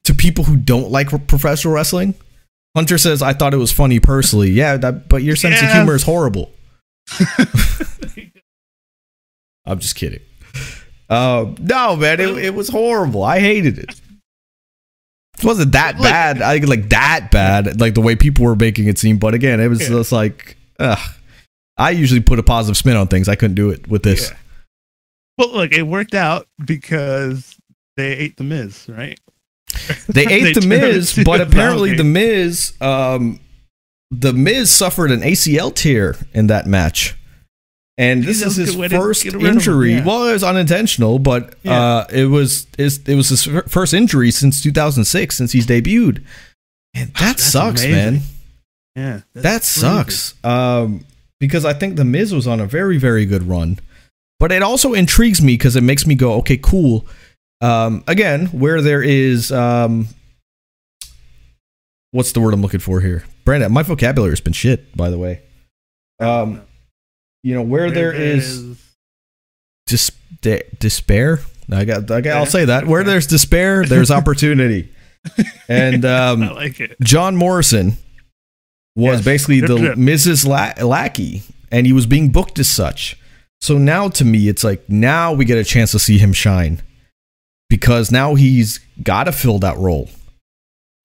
[0.04, 2.14] to people who don't like professional wrestling?
[2.76, 5.96] Hunter says, "I thought it was funny personally." Yeah, that, but your sense of humor
[5.96, 6.52] is horrible.
[9.66, 10.20] I'm just kidding.
[11.10, 13.24] Uh, no, man, it, it was horrible.
[13.24, 13.90] I hated it.
[15.38, 16.42] It wasn't that Like- bad.
[16.42, 19.18] I like that bad, like the way people were making it seem.
[19.18, 19.90] But again, it was Yeah.
[19.90, 21.00] just like, ugh.
[21.78, 23.28] I usually put a positive spin on things.
[23.28, 24.30] I couldn't do it with this.
[24.30, 24.38] Yeah.
[25.38, 27.58] Well, look, it worked out because
[27.98, 29.20] they ate the Miz, right?
[30.08, 33.42] They ate They the Miz, but apparently the Miz, um,
[34.12, 37.16] the Miz suffered an ACL tear in that match,
[37.98, 39.96] and this is his good way to first of him, injury.
[39.96, 40.06] yeah.
[40.06, 41.74] Well, it was unintentional, but Yeah.
[41.82, 46.24] uh, it was it was his first injury since 2006 since he's debuted,
[46.94, 48.14] and that That's sucks, amazing.
[48.14, 48.22] man.
[48.96, 49.22] Yeah.
[49.34, 50.34] That sucks.
[50.44, 51.06] Um,
[51.40, 53.80] because I think the Miz was on a very very good run,
[54.40, 57.06] but it also intrigues me because it makes me go, okay, cool.
[57.62, 60.08] Um, again, where there is um,
[62.12, 63.72] what's the word I'm looking for here, Brandon?
[63.72, 65.42] My vocabulary has been shit, by the way.
[66.20, 66.62] Um,
[67.44, 68.78] you know where there is
[69.86, 71.40] dis- de- despair.
[71.72, 72.88] I got, I got, I'll say that.
[72.88, 74.94] Where there's despair, there's opportunity.
[75.68, 76.96] and I um, like it.
[77.02, 77.98] John Morrison
[78.96, 79.26] was Yes.
[79.26, 79.76] basically the.
[79.96, 80.46] Mrs.
[80.48, 83.18] La- Lackey, and he was being booked as such.
[83.62, 86.82] So now, to me, it's like now we get a chance to see him shine
[87.70, 90.10] because now he's got to fill that role.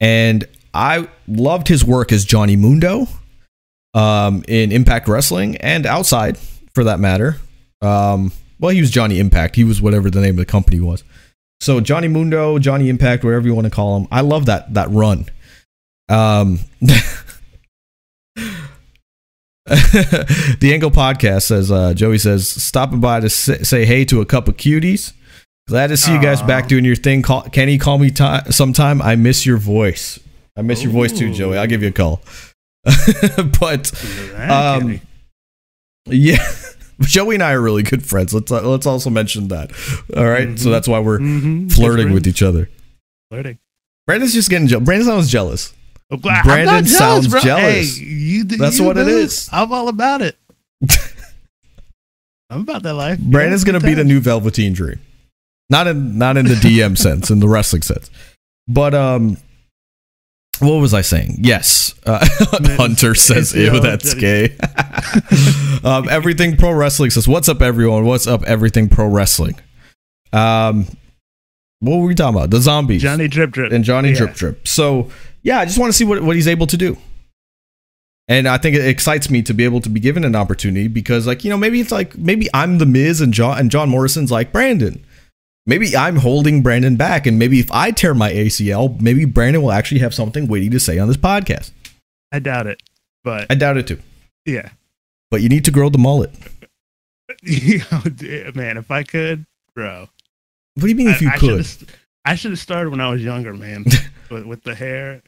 [0.01, 3.07] And I loved his work as Johnny Mundo
[3.95, 6.39] um, in Impact Wrestling and outside,
[6.75, 7.39] for that matter.
[7.83, 9.57] Um, well, he was Johnny Impact.
[9.57, 11.03] He was whatever the name of the company was.
[11.61, 14.09] So Johnny Mundo, Johnny Impact, whatever you want to call him.
[14.11, 15.27] I love that that run.
[16.09, 16.59] Um,
[20.61, 24.27] the Angle Podcast says uh, Joey says stopping by to say, say hey to a
[24.27, 25.13] couple cuties.
[25.69, 27.23] Glad to see you guys back doing your thing.
[27.23, 29.01] Call, Kenny, call me ti sometime.
[29.01, 30.19] I miss your voice.
[30.57, 31.57] I miss your voice too, Joey.
[31.57, 32.21] I'll give you a call.
[33.61, 33.93] but
[34.37, 35.01] um,
[36.07, 36.45] yeah,
[37.03, 38.35] Joey and I are really good friends.
[38.35, 39.71] Let's uh, let's also mention that.
[40.17, 40.59] All right?
[40.59, 40.73] so Mhm.
[40.73, 41.73] that's why we're Mhm.
[41.73, 42.69] flirting with each other.
[43.31, 43.59] Flirting.
[44.07, 44.85] Brandon's just getting jealous.
[44.85, 45.73] Brandon sounds jealous.
[46.11, 47.41] I'm glad- Brandon I'm jealous, sounds bro.
[47.41, 47.99] jealous.
[47.99, 49.49] Hey, you, That's you, what it is.
[49.53, 50.37] I'm all about it.
[52.51, 53.19] I'm about that life.
[53.21, 54.99] Brandon's gonna be the new Velveteen Dream,
[55.69, 58.11] not in not in the DM sense, in the wrestling sense.
[58.67, 59.37] But um,
[60.59, 61.37] what was I saying?
[61.43, 62.27] Yes, uh,
[62.77, 64.57] Hunter says, "Ew, that's gay."
[65.85, 68.05] um, everything pro wrestling says, "What's up, everyone?
[68.05, 69.55] What's up, everything pro wrestling?"
[70.33, 70.87] Um,
[71.79, 72.51] what were we talking about?
[72.51, 73.71] The zombies, Johnny Drip Drip.
[73.73, 74.17] and Johnny Yeah.
[74.19, 74.67] Drip Drip.
[74.69, 75.09] So
[75.43, 76.97] yeah, I just want to see what, what he's able to do.
[78.29, 81.27] And I think it excites me to be able to be given an opportunity because,
[81.27, 84.31] like, you know, maybe it's like maybe I'm the Miz and John and John Morrison's
[84.31, 85.05] like Brandon.
[85.67, 89.73] Maybe I'm holding Brandon back, and maybe if I tear my ACL, maybe Brandon will
[89.73, 91.73] actually have something witty to say on this podcast.
[92.33, 92.81] I doubt it,
[93.25, 93.99] but I doubt it too.
[94.47, 94.71] yeah.
[95.31, 96.31] But you need to grow the mullet.
[97.43, 100.09] You know, d- man, if I could, bro.
[100.75, 101.67] What do you mean if you I could?
[102.25, 103.85] I should have started when I was younger, man.
[104.31, 105.23] with, with the hair.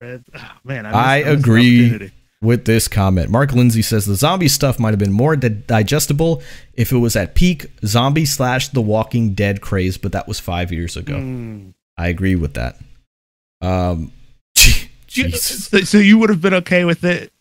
[0.00, 0.24] Red.
[0.34, 2.10] Oh, man, I, missed- I the agree.
[2.42, 3.30] with this comment.
[3.30, 6.42] Mark Lindsay says the zombie stuff might have been more di- digestible
[6.74, 10.72] if it was at peak zombie slash The Walking Dead craze, but that was five
[10.72, 11.14] years ago.
[11.16, 11.74] Mm.
[11.98, 12.76] I agree with that.
[13.60, 14.12] Um,
[15.06, 15.66] Jesus.
[15.68, 17.32] So, so you would have been okay with it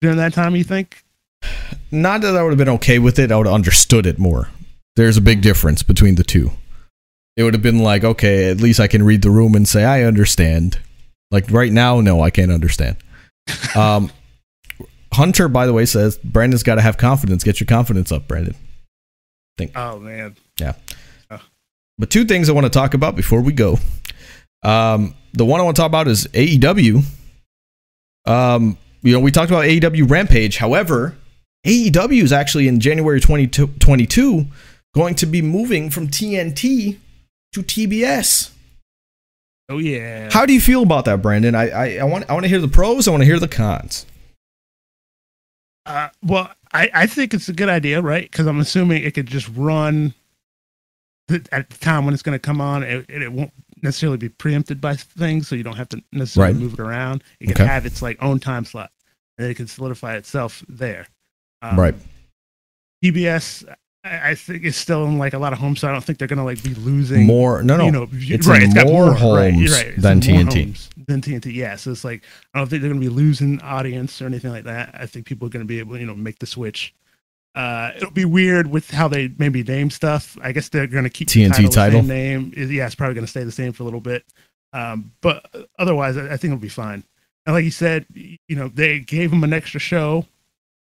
[0.00, 0.56] during that time?
[0.56, 1.04] You think?
[1.92, 3.30] Not that I would have been okay with it.
[3.30, 4.48] I would have understood it more.
[4.96, 6.50] There's a big difference between the two.
[7.36, 9.84] It would have been like, okay, at least I can read the room and say
[9.84, 10.80] I understand.
[11.30, 12.96] Like right now, no, I can't understand.
[13.76, 14.10] Um,
[15.12, 17.44] Hunter, by the way, says Brandon's got to have confidence.
[17.44, 18.54] Get your confidence up, Brandon.
[19.56, 19.72] Think.
[19.76, 20.36] Oh man.
[20.60, 20.74] Yeah.
[21.98, 23.78] But two things I want to talk about before we go.
[24.62, 27.04] Um, the one I want to talk about is AEW.
[28.24, 30.58] Um, you know, we talked about AEW Rampage.
[30.58, 31.16] However,
[31.66, 34.46] AEW is actually in January 2022
[34.94, 36.98] going to be moving from TNT
[37.52, 38.50] to TBS.
[39.68, 40.30] Oh yeah.
[40.32, 41.54] How do you feel about that, Brandon?
[41.54, 43.06] I, I, I want I want to hear the pros.
[43.06, 44.06] I want to hear the cons.
[45.86, 48.30] Uh, well, I, I think it's a good idea, right?
[48.30, 50.12] Because I'm assuming it could just run
[51.28, 53.52] th- at the time when it's going to come on, and it, it won't
[53.82, 56.60] necessarily be preempted by things, so you don't have to necessarily Right.
[56.60, 57.24] move it around.
[57.40, 57.66] It can Okay.
[57.66, 58.90] have its like own time slot,
[59.38, 61.06] and it can solidify itself there.
[61.62, 61.94] Um, Right.
[63.02, 63.64] TBS,
[64.04, 66.18] I, I think it's still in like a lot of homes, so I don't think
[66.18, 67.84] they're going to like be losing More no no.
[67.84, 70.88] you know, it's right, it's got more homes right, it's than TNT.
[71.06, 71.76] Than TNT, yeah.
[71.76, 72.22] So it's like
[72.54, 74.94] I don't think they're going to be losing audience or anything like that.
[74.94, 76.94] I think people are going to be able, to, you know, make the switch.
[77.54, 80.38] Uh, it'll be weird with how they maybe name stuff.
[80.40, 82.00] I guess they're going to keep the TNT title, the title?
[82.00, 82.52] same name.
[82.56, 84.24] Yeah, it's probably going to stay the same for a little bit.
[84.72, 87.02] Um, but otherwise, I, I think it'll be fine.
[87.46, 90.26] And like you said, you know, they gave them an extra show,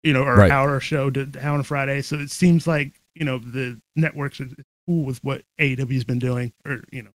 [0.04, 0.50] you know, or Right.
[0.50, 2.02] hour show to hour on Friday.
[2.02, 4.48] So it seems like you know the networks are
[4.86, 7.10] cool with what AEW's been doing, or you know,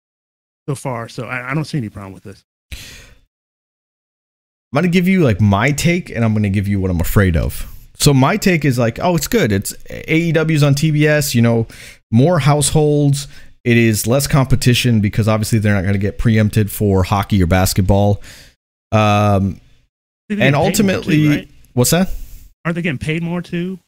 [0.67, 1.07] so far.
[1.07, 2.43] So I, I don't see any problem with this.
[2.71, 2.77] I'm
[4.75, 7.73] gonna give you like my take, and I'm gonna give you what I'm afraid of.
[7.95, 9.51] So my take is like, oh, it's good.
[9.51, 11.35] It's AEW's on TBS.
[11.35, 11.67] You know,
[12.11, 13.27] more households.
[13.65, 17.45] It is less competition because obviously they're not going to get preempted for hockey or
[17.45, 18.21] basketball.
[18.93, 19.59] Um,
[20.29, 21.49] and getting paid more ultimately, too, right?
[21.73, 22.09] what's that?
[22.65, 23.79] Aren't they getting paid more too?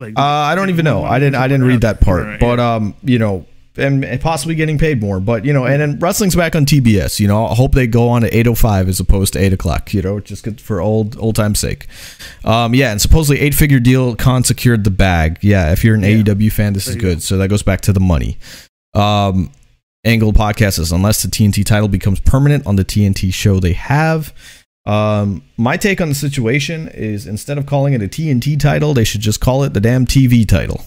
[0.00, 1.04] Like, Uh, I don't even know.
[1.04, 1.36] I didn't.
[1.36, 2.40] I didn't read that part.
[2.40, 3.44] But um, you know,
[3.76, 5.20] and, and possibly getting paid more.
[5.20, 7.20] But you know, and then wrestling's back on TBS.
[7.20, 9.52] You know, I hope they go on at eight oh five as opposed to eight
[9.52, 9.92] o'clock.
[9.92, 11.86] You know, just good for old old time's sake.
[12.44, 14.16] Um, yeah, and supposedly eight figure deal.
[14.16, 15.38] Khan secured the bag.
[15.42, 16.22] Yeah, if you're an Yeah.
[16.22, 17.08] AEW fan, this There is you go.
[17.10, 17.22] good.
[17.22, 18.38] So that goes back to the money.
[18.94, 19.50] Um,
[20.02, 24.32] Angle podcast is unless the TNT title becomes permanent on the TNT show they have.
[24.86, 29.04] Um, my take on the situation is instead of calling it a TNT title, they
[29.04, 30.82] should just call it the damn TV title.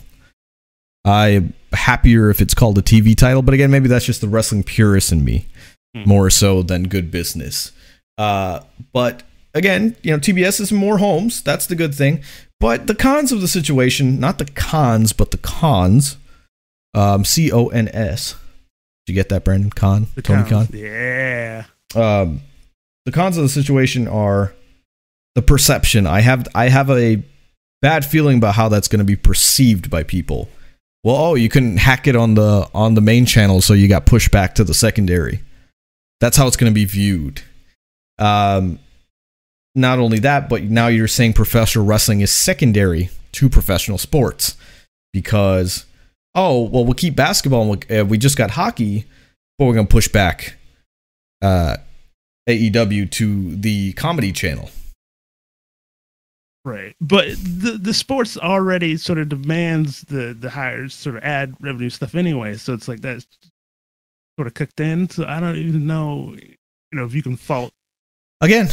[1.06, 4.64] I'm happier if it's called a TV title, but again, maybe that's just the wrestling
[4.64, 5.48] purist in me
[5.96, 6.10] Hmm.
[6.10, 7.72] more so than good business.
[8.18, 8.62] Uh,
[8.94, 9.22] but
[9.54, 11.44] again, you know, TBS is more homes.
[11.44, 12.24] That's the good thing.
[12.60, 16.18] But the cons of the situation, not the cons, but the cons,
[16.96, 18.36] um, C O N S.
[19.06, 19.70] Did you get that, Brandon?
[19.70, 20.08] Con?
[20.16, 20.66] The Tony Khan?
[20.68, 20.72] cons.
[20.74, 21.66] Yeah.
[21.94, 22.41] um,
[23.06, 24.54] the cons of the situation are
[25.36, 26.08] the perception.
[26.08, 27.24] I have I have a
[27.82, 30.49] bad feeling about how that's going to be perceived by people.
[31.04, 34.06] Well, oh, you couldn't hack it on the on the main channel, so you got
[34.06, 35.41] pushed back to the secondary.
[36.22, 37.41] That's how it's going to be viewed.
[38.20, 38.80] Um,
[39.76, 44.56] not only that, but now you're saying professional wrestling is secondary to professional sports
[45.12, 45.86] because
[46.36, 47.70] oh well, we'll keep basketball.
[47.70, 49.06] And we, uh, we just got hockey,
[49.58, 50.56] but we're to push back
[51.41, 51.78] uh,
[52.48, 54.70] AEW to the comedy channel.
[56.66, 56.96] Right.
[57.02, 61.89] But the the sports already sort of demands the the higher sort of ad revenue
[61.89, 62.56] stuff anyway.
[62.56, 63.28] So it's like that's
[64.38, 65.10] sort of cooked in.
[65.10, 66.56] So I don't even know, you
[66.94, 67.74] know, if you can fault.
[68.39, 68.70] Again,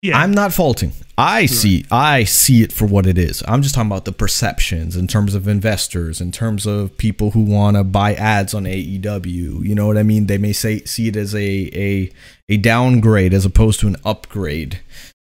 [0.00, 0.18] Yeah.
[0.18, 0.92] I'm not faulting.
[1.18, 3.42] I see I see it for what it is.
[3.48, 7.42] I'm just talking about the perceptions in terms of investors, in terms of people who
[7.42, 9.66] want to buy ads on AEW.
[9.66, 10.26] You know what I mean?
[10.26, 12.12] They may say see it as a a
[12.48, 14.80] a downgrade as opposed to an upgrade.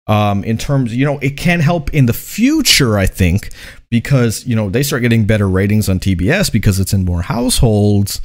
[0.08, 3.50] Um, in terms, you know, it can help in the future, I think,
[3.90, 8.20] because you know they start getting better ratings on TBS because it's in more households.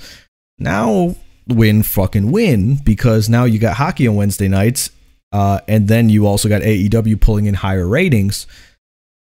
[0.59, 1.14] Now,
[1.47, 4.91] win fucking win because now you got hockey on Wednesday nights
[5.33, 8.47] uh, and then you also got AEW pulling in higher ratings,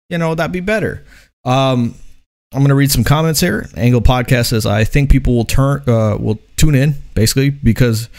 [0.10, 1.04] you know, that'd be better.
[1.46, 1.96] Um,
[2.52, 3.68] I'm going to read some comments here.
[3.76, 8.10] Angle Podcast says, I think people will turn, uh, will tune in basically because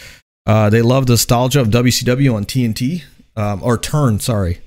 [0.47, 3.05] uh, they love the nostalgia of WCW on TNT,
[3.37, 4.61] um, or turn, sorry.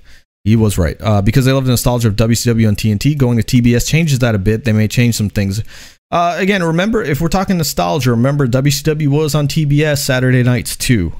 [0.44, 0.96] He was right.
[1.00, 4.34] Uh, because they love the nostalgia of WCW on TNT, going to TBS changes that
[4.34, 4.64] a bit.
[4.64, 5.62] They may change some things.
[6.10, 11.12] Uh, again, remember, if we're talking nostalgia, remember WCW was on TBS Saturday nights too.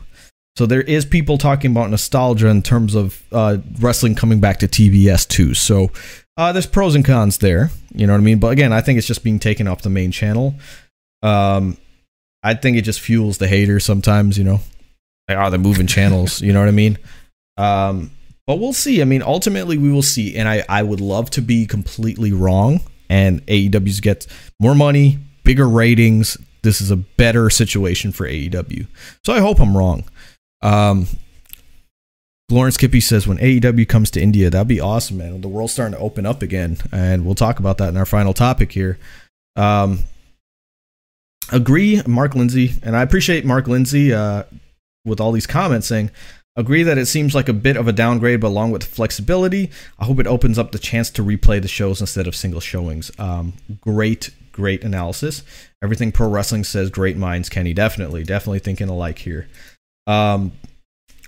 [0.59, 4.67] So there is people talking about nostalgia in terms of uh, wrestling coming back to
[4.67, 5.55] TBS too.
[5.55, 5.93] So
[6.37, 7.71] uh, there's pros and cons there.
[7.95, 8.41] You know what I mean?
[8.41, 10.57] But again, I think it's just being taken off the main channel.
[11.23, 11.79] Um,
[12.43, 14.37] I think it just fuels the haters sometimes.
[14.37, 14.61] You know,
[15.29, 16.43] like, oh, they're moving channels.
[16.43, 16.99] You know what I mean?
[17.57, 18.11] Um,
[18.45, 19.01] but we'll see.
[19.01, 20.37] I mean, ultimately, we will see.
[20.37, 22.81] And I, I would love to be completely wrong.
[23.09, 24.27] And AEW's gets
[24.59, 26.37] more money, bigger ratings.
[26.63, 28.89] This is a better situation for AEW.
[29.25, 30.03] So I hope I'm wrong.
[30.63, 31.07] Um,
[32.51, 35.41] Lawrence Kippy says when AEW comes to India, that'd be awesome, man.
[35.43, 38.33] The world's starting to open up again, and we'll talk about that in our final
[38.33, 38.99] topic here.
[39.55, 40.05] Um,
[41.53, 44.45] agree, Mark Lindsay, and I appreciate Mark Lindsay uh,
[45.05, 46.11] with all these comments saying,
[46.57, 50.07] agree that it seems like a bit of a downgrade, but along with flexibility, I
[50.07, 53.11] hope it opens up the chance to replay the shows instead of single showings.
[53.19, 53.53] Um,
[53.83, 55.43] great, great analysis.
[55.83, 57.75] Everything pro wrestling says, great minds, Kenny.
[57.75, 59.49] Definitely, definitely thinking alike here.
[60.09, 60.53] Um,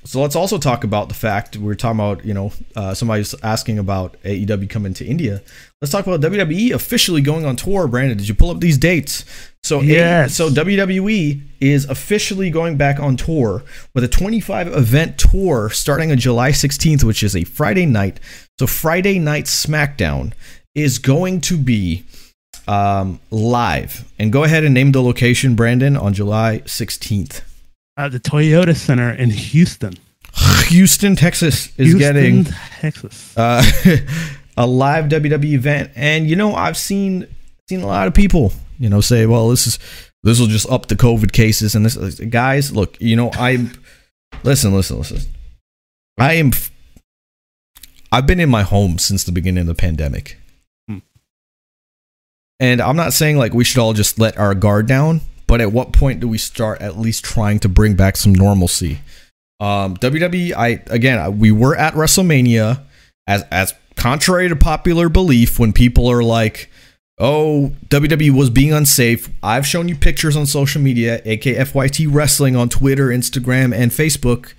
[0.03, 3.35] so let's also talk about the fact we are talking about, you know, uh, somebody's
[3.43, 5.43] asking about AEW coming to India.
[5.83, 7.87] Let's talk about WWE officially going on tour.
[7.87, 9.27] Brandon, did you pull up these dates?
[9.63, 10.35] So yes.
[10.35, 13.63] so WWE is officially going back on tour
[13.95, 18.21] with a 25 event tour starting on July 16th, which is a Friday night.
[18.59, 20.33] So Friday night SmackDown
[20.75, 22.05] is going to be
[22.67, 24.11] um, live.
[24.19, 27.43] And go ahead and name the location, Brandon, on July 16th.
[28.01, 29.93] Uh, the Toyota Center in Houston.
[30.69, 32.45] Houston, Texas is Houston, getting
[32.81, 33.37] Texas.
[33.37, 33.63] uh,
[34.57, 37.27] a live WWE event, and you know I've seen
[37.69, 39.79] seen a lot of people, you know, say, "Well, this is
[40.23, 43.69] this will just up the COVID cases." And this, guys, look, you know, I
[44.45, 45.21] listen, listen, listen.
[46.17, 46.53] I am.
[48.13, 50.39] I've been in my home since the beginning of the pandemic,
[50.89, 50.99] Hmm.
[52.59, 55.21] and I'm not saying like we should all just let our guard down,
[55.51, 59.01] but at what point do we start at least trying to bring back some normalcy?
[59.59, 62.85] Um, WWE, I again, we were at WrestleMania
[63.27, 66.71] as as contrary to popular belief when people are like,
[67.19, 72.69] "Oh, WWE was being unsafe." I've shown you pictures on social media, AKFYT Wrestling on
[72.69, 74.53] Twitter, Instagram, and Facebook.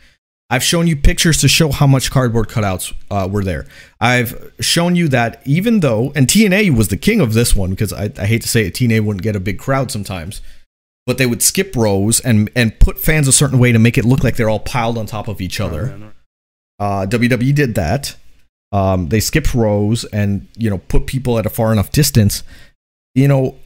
[0.49, 3.65] I've shown you pictures to show how much cardboard cutouts uh, were there.
[4.01, 7.93] I've shown you that even though, and TNA was the king of this one because
[7.93, 10.41] I, I hate to say it, TNA wouldn't get a big crowd sometimes
[11.11, 14.05] but they would skip rows and and put fans a certain way to make it
[14.05, 16.13] look like they're all piled on top of each other.
[16.79, 18.15] Uh, WWE did that.
[18.71, 22.43] Um, they skipped rows and you know put people at a far enough distance.
[23.13, 23.57] You know,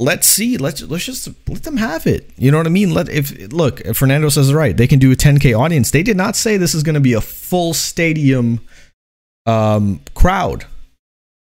[0.00, 0.56] let's see.
[0.56, 2.28] Let's let's just let them have it.
[2.36, 2.92] You know what I mean?
[2.92, 5.92] Let if look, if Fernando says it right, they can do a 10k audience.
[5.92, 8.58] They did not say this is going to be a full stadium
[9.46, 10.66] um, crowd.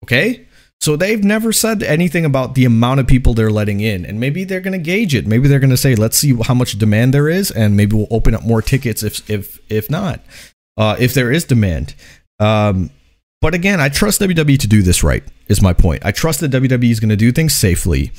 [0.02, 0.48] Okay.
[0.84, 4.44] So they've never said anything about the amount of people they're letting in, and maybe
[4.44, 5.26] they're going to gauge it.
[5.26, 8.06] Maybe they're going to say, "Let's see how much demand there is, and maybe we'll
[8.10, 10.20] open up more tickets if if if not,
[10.76, 11.94] uh, if there is demand."
[12.38, 12.90] Um,
[13.40, 15.24] but again, I trust WWE to do this right.
[15.48, 16.04] Is my point.
[16.04, 18.12] I trust that WWE is going to do things safely.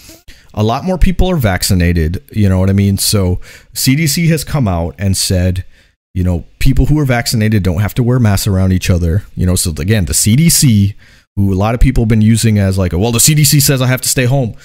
[0.56, 2.24] A lot more people are vaccinated.
[2.32, 2.98] You know what I mean?
[2.98, 3.36] So
[3.76, 5.66] CDC has come out and said,
[6.16, 9.24] you know, people who are vaccinated don't have to wear masks around each other.
[9.36, 10.96] You know, so again, the CDC
[11.36, 13.88] who a lot of people have been using as like, well, the CDC says I
[13.88, 14.56] have to stay home.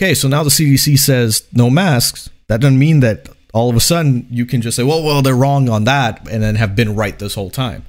[0.00, 2.28] Okay, so now the CDC says no masks.
[2.48, 5.34] That doesn't mean that all of a sudden you can just say, well, well, they're
[5.34, 7.86] wrong on that, and then have been right this whole time.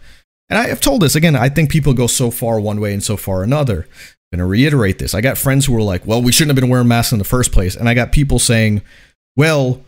[0.49, 1.35] And I have told this again.
[1.35, 3.87] I think people go so far one way and so far another.
[4.31, 5.13] I'm gonna reiterate this.
[5.13, 7.25] I got friends who were like, well, we shouldn't have been wearing masks in the
[7.25, 8.81] first place, and I got people saying,
[9.35, 9.83] well.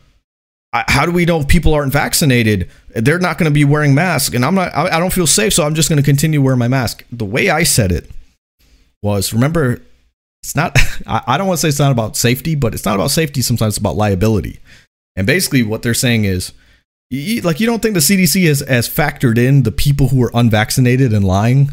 [0.72, 2.70] How do we know if people aren't vaccinated?
[2.90, 4.72] They're not going to be wearing masks, and I'm not.
[4.76, 7.04] I don't feel safe, so I'm just going to continue wearing my mask.
[7.12, 8.08] The way I said it
[9.02, 9.82] was remember
[10.44, 10.78] it's not
[11.08, 13.42] I, I don't want to say it's not about safety but it's not about safety
[13.42, 14.60] sometimes it's about liability.
[15.16, 16.54] And basically what they're saying is
[17.10, 20.32] you, like you don't think the cdc has, has factored in the people who are
[20.34, 21.72] unvaccinated and lying?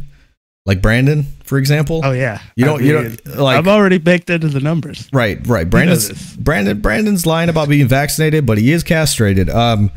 [0.65, 2.01] Like brandon for example?
[2.03, 2.41] Oh yeah.
[2.57, 5.09] you I don't you mean, don't like I'm already baked into the numbers.
[5.13, 5.69] right right.
[5.69, 9.49] Brandon's brandon brandon's lying about being vaccinated but he is castrated.
[9.51, 9.91] Um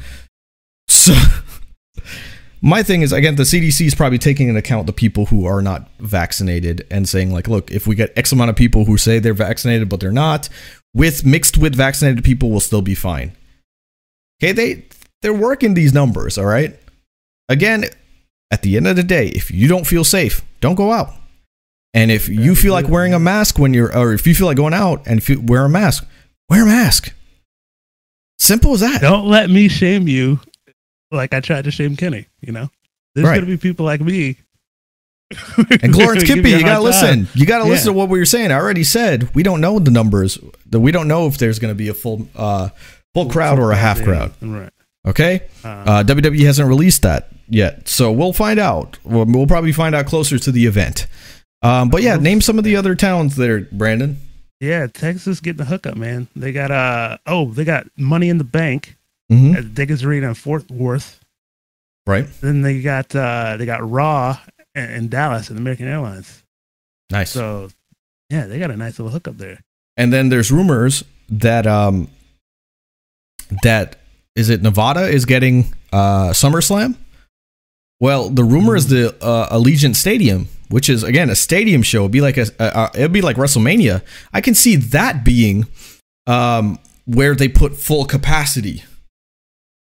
[0.87, 1.13] so
[2.61, 5.61] my thing is again the cdc is probably taking into account the people who are
[5.61, 9.19] not vaccinated and saying like look if we get x amount of people who say
[9.19, 10.49] they're vaccinated but they're not
[10.93, 13.31] with mixed with vaccinated people we'll still be fine.
[14.41, 14.85] Okay they
[15.21, 16.77] they're working these numbers all right?
[17.47, 17.85] Again
[18.51, 21.13] at the end of the day if you don't feel safe don't go out.
[21.93, 24.57] And if you feel like wearing a mask when you're or if you feel like
[24.57, 26.05] going out and wear a mask
[26.49, 27.13] wear a mask.
[28.39, 29.01] Simple as that.
[29.01, 30.39] Don't let me shame you
[31.11, 32.69] like I tried to shame Kenny, you know?
[33.15, 33.35] There's Right.
[33.35, 34.37] gonna be people like me.
[35.81, 37.19] And Clarence Kippy, you gotta hard time.
[37.19, 37.27] listen.
[37.35, 37.71] You gotta Yeah.
[37.71, 38.51] listen to what we were saying.
[38.51, 40.37] I already said we don't know the numbers.
[40.69, 42.69] That we don't know if there's gonna be a full uh
[43.13, 44.31] full crowd or a half crowd.
[44.41, 44.71] Right.
[45.07, 48.97] Okay, Uh, uh, WWE hasn't released that yet, so we'll find out.
[49.05, 51.07] We'll, we'll probably find out closer to the event.
[51.61, 54.17] Um, but yeah, name some of the other towns there, Brandon.
[54.59, 56.27] yeah, Texas getting the hookup, man.
[56.35, 58.97] They got uh oh, they got Money in the Bank
[59.29, 61.19] hmm at Dickies Arena in Fort Worth.
[62.07, 64.39] Right, Then they got uh they got Raw
[64.73, 66.43] in, in Dallas and American Airlines.
[67.11, 67.29] nice.
[67.31, 67.69] So
[68.29, 69.59] yeah, they got a nice little hookup there.
[69.97, 72.07] And then there's rumors that um
[73.63, 73.97] that
[74.35, 76.95] is it Nevada is getting uh SummerSlam.
[77.99, 82.01] Well, the rumor is the uh, Allegiant Stadium, which is again a stadium show.
[82.03, 84.01] It'd be like a, a, a it'd be like WrestleMania.
[84.33, 85.67] I can see that being
[86.25, 88.83] um where they put full capacity.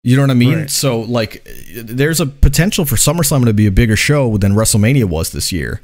[0.03, 0.59] You know what I mean?
[0.59, 0.69] Right.
[0.69, 5.31] So like there's a potential for SummerSlam to be a bigger show than WrestleMania was
[5.31, 5.81] this year.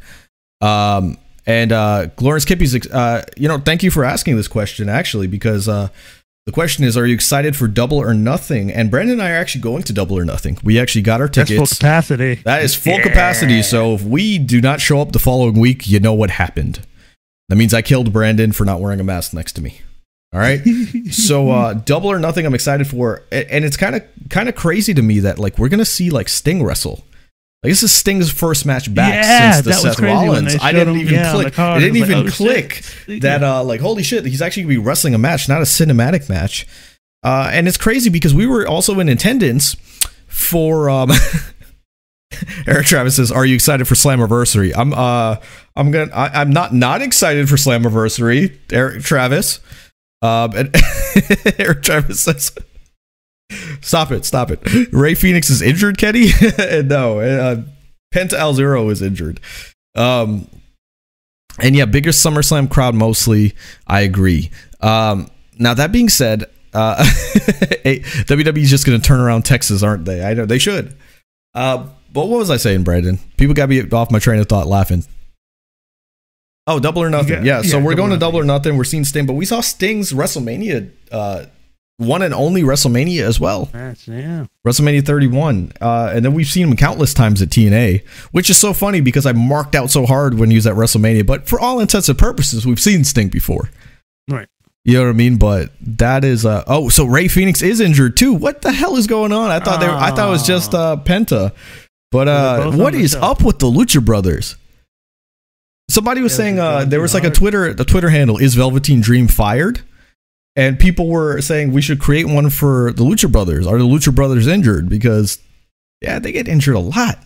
[0.61, 5.27] Um and uh Lawrence Kippy's uh you know, thank you for asking this question actually
[5.27, 5.87] because uh
[6.45, 8.71] the question is, are you excited for Double or Nothing?
[8.71, 10.57] And Brandon and I are actually going to Double or Nothing.
[10.63, 11.77] We actually got our That's full tickets.
[11.77, 12.35] capacity.
[12.43, 13.61] That is full capacity.
[13.61, 16.79] So if we do not show up the following week, you know what happened.
[17.49, 19.81] That means I killed Brandon for not wearing a mask next to me.
[20.31, 20.61] All right.
[21.11, 24.93] so uh, double or nothing, I'm excited for, and it's kind of kind of crazy
[24.93, 27.03] to me that like we're gonna see like Sting wrestle.
[27.63, 30.55] Like this is Sting's first match back Yeah, since the Seth Rollins.
[30.61, 31.53] I didn't him, even yeah, click.
[31.53, 31.81] card.
[31.81, 33.21] It didn't even like, oh, click shit.
[33.23, 36.29] that uh like holy shit, he's actually gonna be wrestling a match, not a cinematic
[36.29, 36.65] match.
[37.21, 39.75] Uh, and it's crazy because we were also in attendance
[40.27, 41.09] for um
[42.67, 45.37] Eric Travis says, "Are you excited for Slammiversary?" I'm uh
[45.75, 48.55] I'm gonna I, I'm not not excited for Slammiversary.
[48.71, 49.59] Eric Travis,
[50.21, 50.75] um, and
[51.59, 52.51] Eric Travis says,
[53.81, 54.59] "Stop it, stop it."
[54.91, 56.27] Rey Fenix is injured, Kenny.
[56.83, 57.61] no, uh,
[58.13, 59.39] Penta El Zero is injured.
[59.95, 60.47] Um,
[61.59, 63.55] and yeah, bigger SummerSlam crowd mostly.
[63.87, 64.51] I agree.
[64.81, 70.23] Um, now that being said, uh, WWE's just going to turn around Texas, aren't they?
[70.23, 70.95] I know they should.
[71.53, 73.19] Uh, but what was I saying, Brandon?
[73.37, 75.03] People got me off my train of thought laughing.
[76.69, 77.45] Oh, double or nothing.
[77.45, 78.77] Yeah, Yeah, so yeah, we're going to double or nothing.
[78.77, 81.45] We're seeing Sting, but we saw Sting's WrestleMania, uh,
[81.97, 83.69] one and only WrestleMania as well.
[83.73, 84.45] Match, yeah.
[84.65, 85.73] WrestleMania 31.
[85.81, 89.25] Uh, and then we've seen him countless times at TNA, which is so funny because
[89.25, 91.25] I marked out so hard when he was at WrestleMania.
[91.25, 93.69] But for all intents and purposes, we've seen Sting before.
[94.29, 94.47] Right.
[94.85, 95.37] You know what I mean?
[95.37, 98.33] But that is uh oh, so Rey Fenix is injured too.
[98.33, 99.51] What the hell is going on?
[99.51, 101.53] I thought they were, I thought it was just uh Penta.
[102.11, 103.19] But they're uh both what on the is show.
[103.21, 104.55] up with the Lucha Brothers?
[105.89, 107.29] Somebody was Yeah, saying uh there was like a.
[107.29, 109.81] Twitter the Twitter handle is Velveteen Dream fired?
[110.55, 113.65] And people were saying we should create one for the Lucha Brothers.
[113.65, 114.89] Are the Lucha Brothers injured?
[114.89, 115.39] Because
[116.01, 117.19] yeah, they get injured a lot.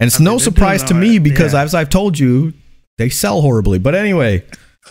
[0.00, 1.62] And it's I mean, no surprise to me because yeah.
[1.62, 2.52] as I've told you,
[2.98, 3.78] they sell horribly.
[3.78, 4.44] But anyway,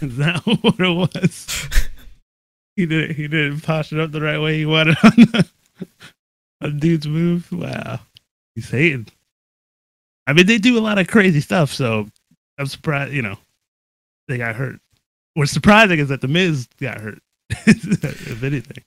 [0.00, 1.46] Is that what it was?
[2.76, 5.48] He did he didn't posh it up the right way he wanted on the
[6.60, 7.50] on dude's move.
[7.50, 8.00] Wow.
[8.54, 9.08] He's hating.
[10.26, 12.08] I mean they do a lot of crazy stuff, so
[12.58, 13.38] I'm surprised, you know,
[14.28, 14.80] they got hurt.
[15.34, 17.18] What's surprising is that the Miz got hurt.
[17.50, 18.82] if anything.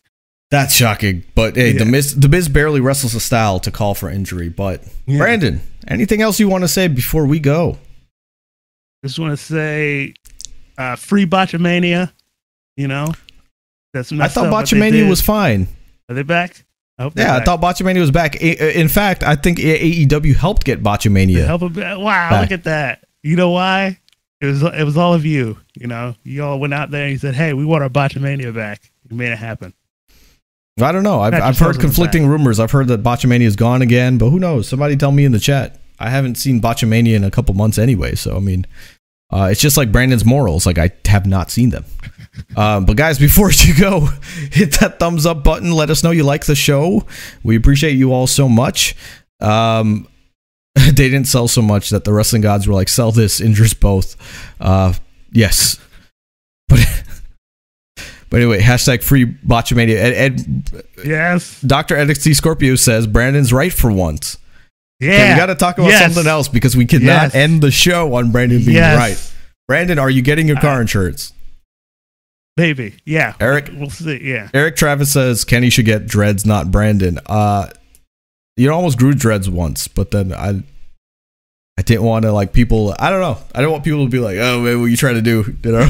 [0.52, 1.24] That's shocking.
[1.36, 4.50] But hey, the Miz the Miz barely wrestles a style to call for injury.
[4.50, 5.20] But Yeah.
[5.20, 7.78] Brandon, anything else you want to say before we go?
[9.04, 10.14] Just want to say,
[10.78, 12.12] uh, free Botchamania.
[12.76, 13.14] You know,
[13.94, 15.68] that's I thought Botchamania was fine.
[16.10, 16.66] Are they back?
[17.00, 18.36] I hope they're Yeah, I thought Botchamania was back.
[18.36, 21.46] In fact, I think AEW helped get Botchamania.
[21.46, 21.98] help him back.
[21.98, 22.42] Wow, Back.
[22.42, 23.06] look at that.
[23.24, 24.00] You know why?
[24.42, 25.58] It was it was all of you.
[25.76, 28.54] You know, you all went out there and you said, "Hey, we want our Botchamania
[28.54, 29.74] back." You made it happen.
[30.82, 31.20] I don't know.
[31.20, 32.60] I've, I've heard conflicting rumors.
[32.60, 34.68] I've heard that Botchamania is gone again, but who knows?
[34.70, 35.80] Somebody tell me in the chat.
[36.00, 38.66] I haven't seen Botchamania in a couple months anyway, so I mean,
[39.32, 40.66] uh, it's just like Brandon's morals.
[40.66, 41.86] Like I have not seen them.
[42.56, 44.08] Um, but guys, before you go,
[44.52, 45.72] hit that thumbs up button.
[45.72, 47.06] Let us know you like the show.
[47.44, 48.96] We appreciate you all so much.
[49.40, 50.08] Um,
[50.76, 54.16] they didn't sell so much that the wrestling gods were like, "Sell this, injures both."
[54.60, 54.94] Uh,
[55.32, 55.80] yes,
[56.68, 56.80] but
[58.30, 59.96] but anyway, hashtag free Botchamania.
[59.96, 61.60] Ed, Ed Yes.
[61.62, 61.96] Dr.
[61.96, 64.38] NXT Scorpio says Brandon's right for once.
[65.00, 65.12] Yeah.
[65.14, 66.14] Okay, we got to talk about Yes.
[66.14, 67.36] something else because we cannot Yes.
[67.36, 68.98] end the show on Brandon being yes.
[68.98, 69.34] right.
[69.68, 71.32] Brandon, are you getting your car Uh, insurance?
[72.60, 72.96] Maybe.
[73.06, 73.36] Yeah.
[73.40, 73.70] Eric?
[73.74, 74.20] We'll see.
[74.22, 74.50] Yeah.
[74.54, 77.20] Eric Travis says Kenny should get dreads, not Brandon.
[77.26, 77.68] Uh,
[78.58, 80.62] you almost grew dreads once, but then I,
[81.78, 82.94] I didn't want to like people.
[83.00, 83.38] I don't know.
[83.56, 85.56] I don't want people to be like, "Oh, man, what are you trying to do?"
[85.64, 85.90] You know.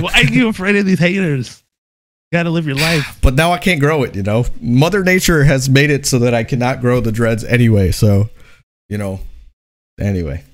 [0.00, 1.62] Why are you afraid of these haters?
[2.30, 3.18] You gotta live your life.
[3.22, 4.14] but now I can't grow it.
[4.14, 7.90] You know, Mother Nature has made it so that I cannot grow the dreads anyway.
[7.90, 8.30] So,
[8.88, 9.20] you know,
[9.98, 10.44] anyway,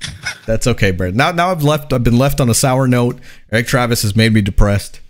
[0.46, 1.16] that's okay, Brandon.
[1.16, 1.92] Now, now I've left.
[1.92, 3.18] I've been left on a sour note.
[3.52, 5.00] Eric Travis has made me depressed,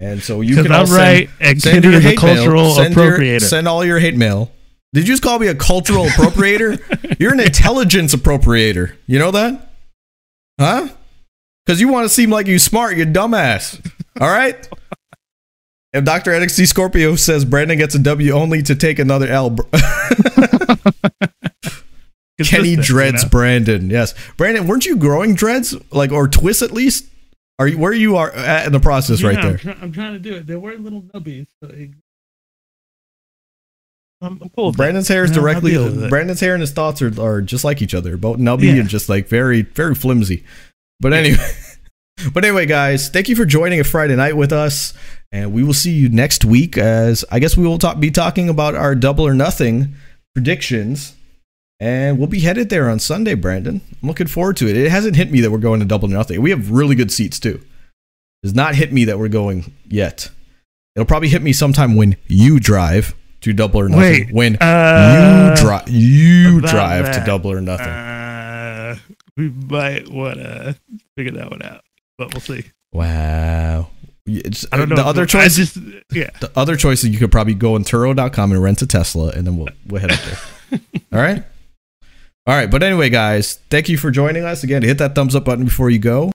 [0.00, 2.34] And so you can all I'm send, right and send your hate mail.
[2.34, 4.50] cultural Send your- send all your hate mail.
[4.94, 7.16] Did you just call me a cultural appropriator?
[7.18, 8.94] You're an intelligence appropriator.
[9.06, 9.70] You know that?
[10.60, 10.88] Huh?
[11.64, 13.80] Because you want to seem like you smart, you dumbass.
[14.20, 14.68] All right?
[15.94, 16.32] If Dr.
[16.32, 19.50] NXT Scorpio says Brandon gets a W only to take another L,
[22.44, 23.30] Kenny Consistent, dreads you know?
[23.30, 23.90] Brandon.
[23.90, 27.06] Yes, Brandon, weren't you growing dreads like or twists at least?
[27.58, 29.50] Are you where you are at in the process right Yeah, there?
[29.52, 30.46] I'm, try- I'm trying to do it.
[30.46, 31.46] They were little nubbies.
[31.62, 31.90] So it,
[34.20, 34.66] I'm, I'm cool.
[34.66, 34.78] with that.
[34.78, 36.10] Brandon's hair is Yeah, directly deal with it.
[36.10, 38.80] Brandon's hair and his thoughts are, are just like each other, both nubby Yeah.
[38.80, 40.44] and just like very very flimsy.
[41.00, 41.38] But anyway,
[42.32, 44.94] but anyway, guys, thank you for joining a Friday night with us,
[45.32, 46.78] and we will see you next week.
[46.78, 49.94] As I guess we will talk, be talking about our double or nothing
[50.34, 51.14] predictions,
[51.82, 53.34] and we'll be headed there on Sunday.
[53.34, 54.76] Brandon, I'm looking forward to it.
[54.76, 56.40] It hasn't hit me that we're going to double or nothing.
[56.40, 57.60] We have really good seats too.
[58.42, 60.30] It has not hit me that we're going yet.
[60.94, 64.26] It'll probably hit me sometime when you drive to double or nothing.
[64.28, 67.88] Wait, when uh, you drive, you drive to double or nothing.
[67.88, 68.96] Uh,
[69.36, 70.78] we might want to
[71.16, 71.82] figure that one out,
[72.16, 72.64] but we'll see.
[72.92, 73.88] wow.
[74.24, 74.94] It's, I don't know.
[74.94, 75.76] The other choice, just
[76.12, 76.30] yeah.
[76.40, 79.44] the other choice is you could probably go on Turo.com and rent a Tesla, and
[79.44, 80.80] then we'll we'll head up there.
[81.12, 81.42] All right.
[82.44, 82.70] All right.
[82.70, 84.82] But anyway, guys, thank you for joining us again.
[84.82, 86.30] Hit that thumbs up button before you go.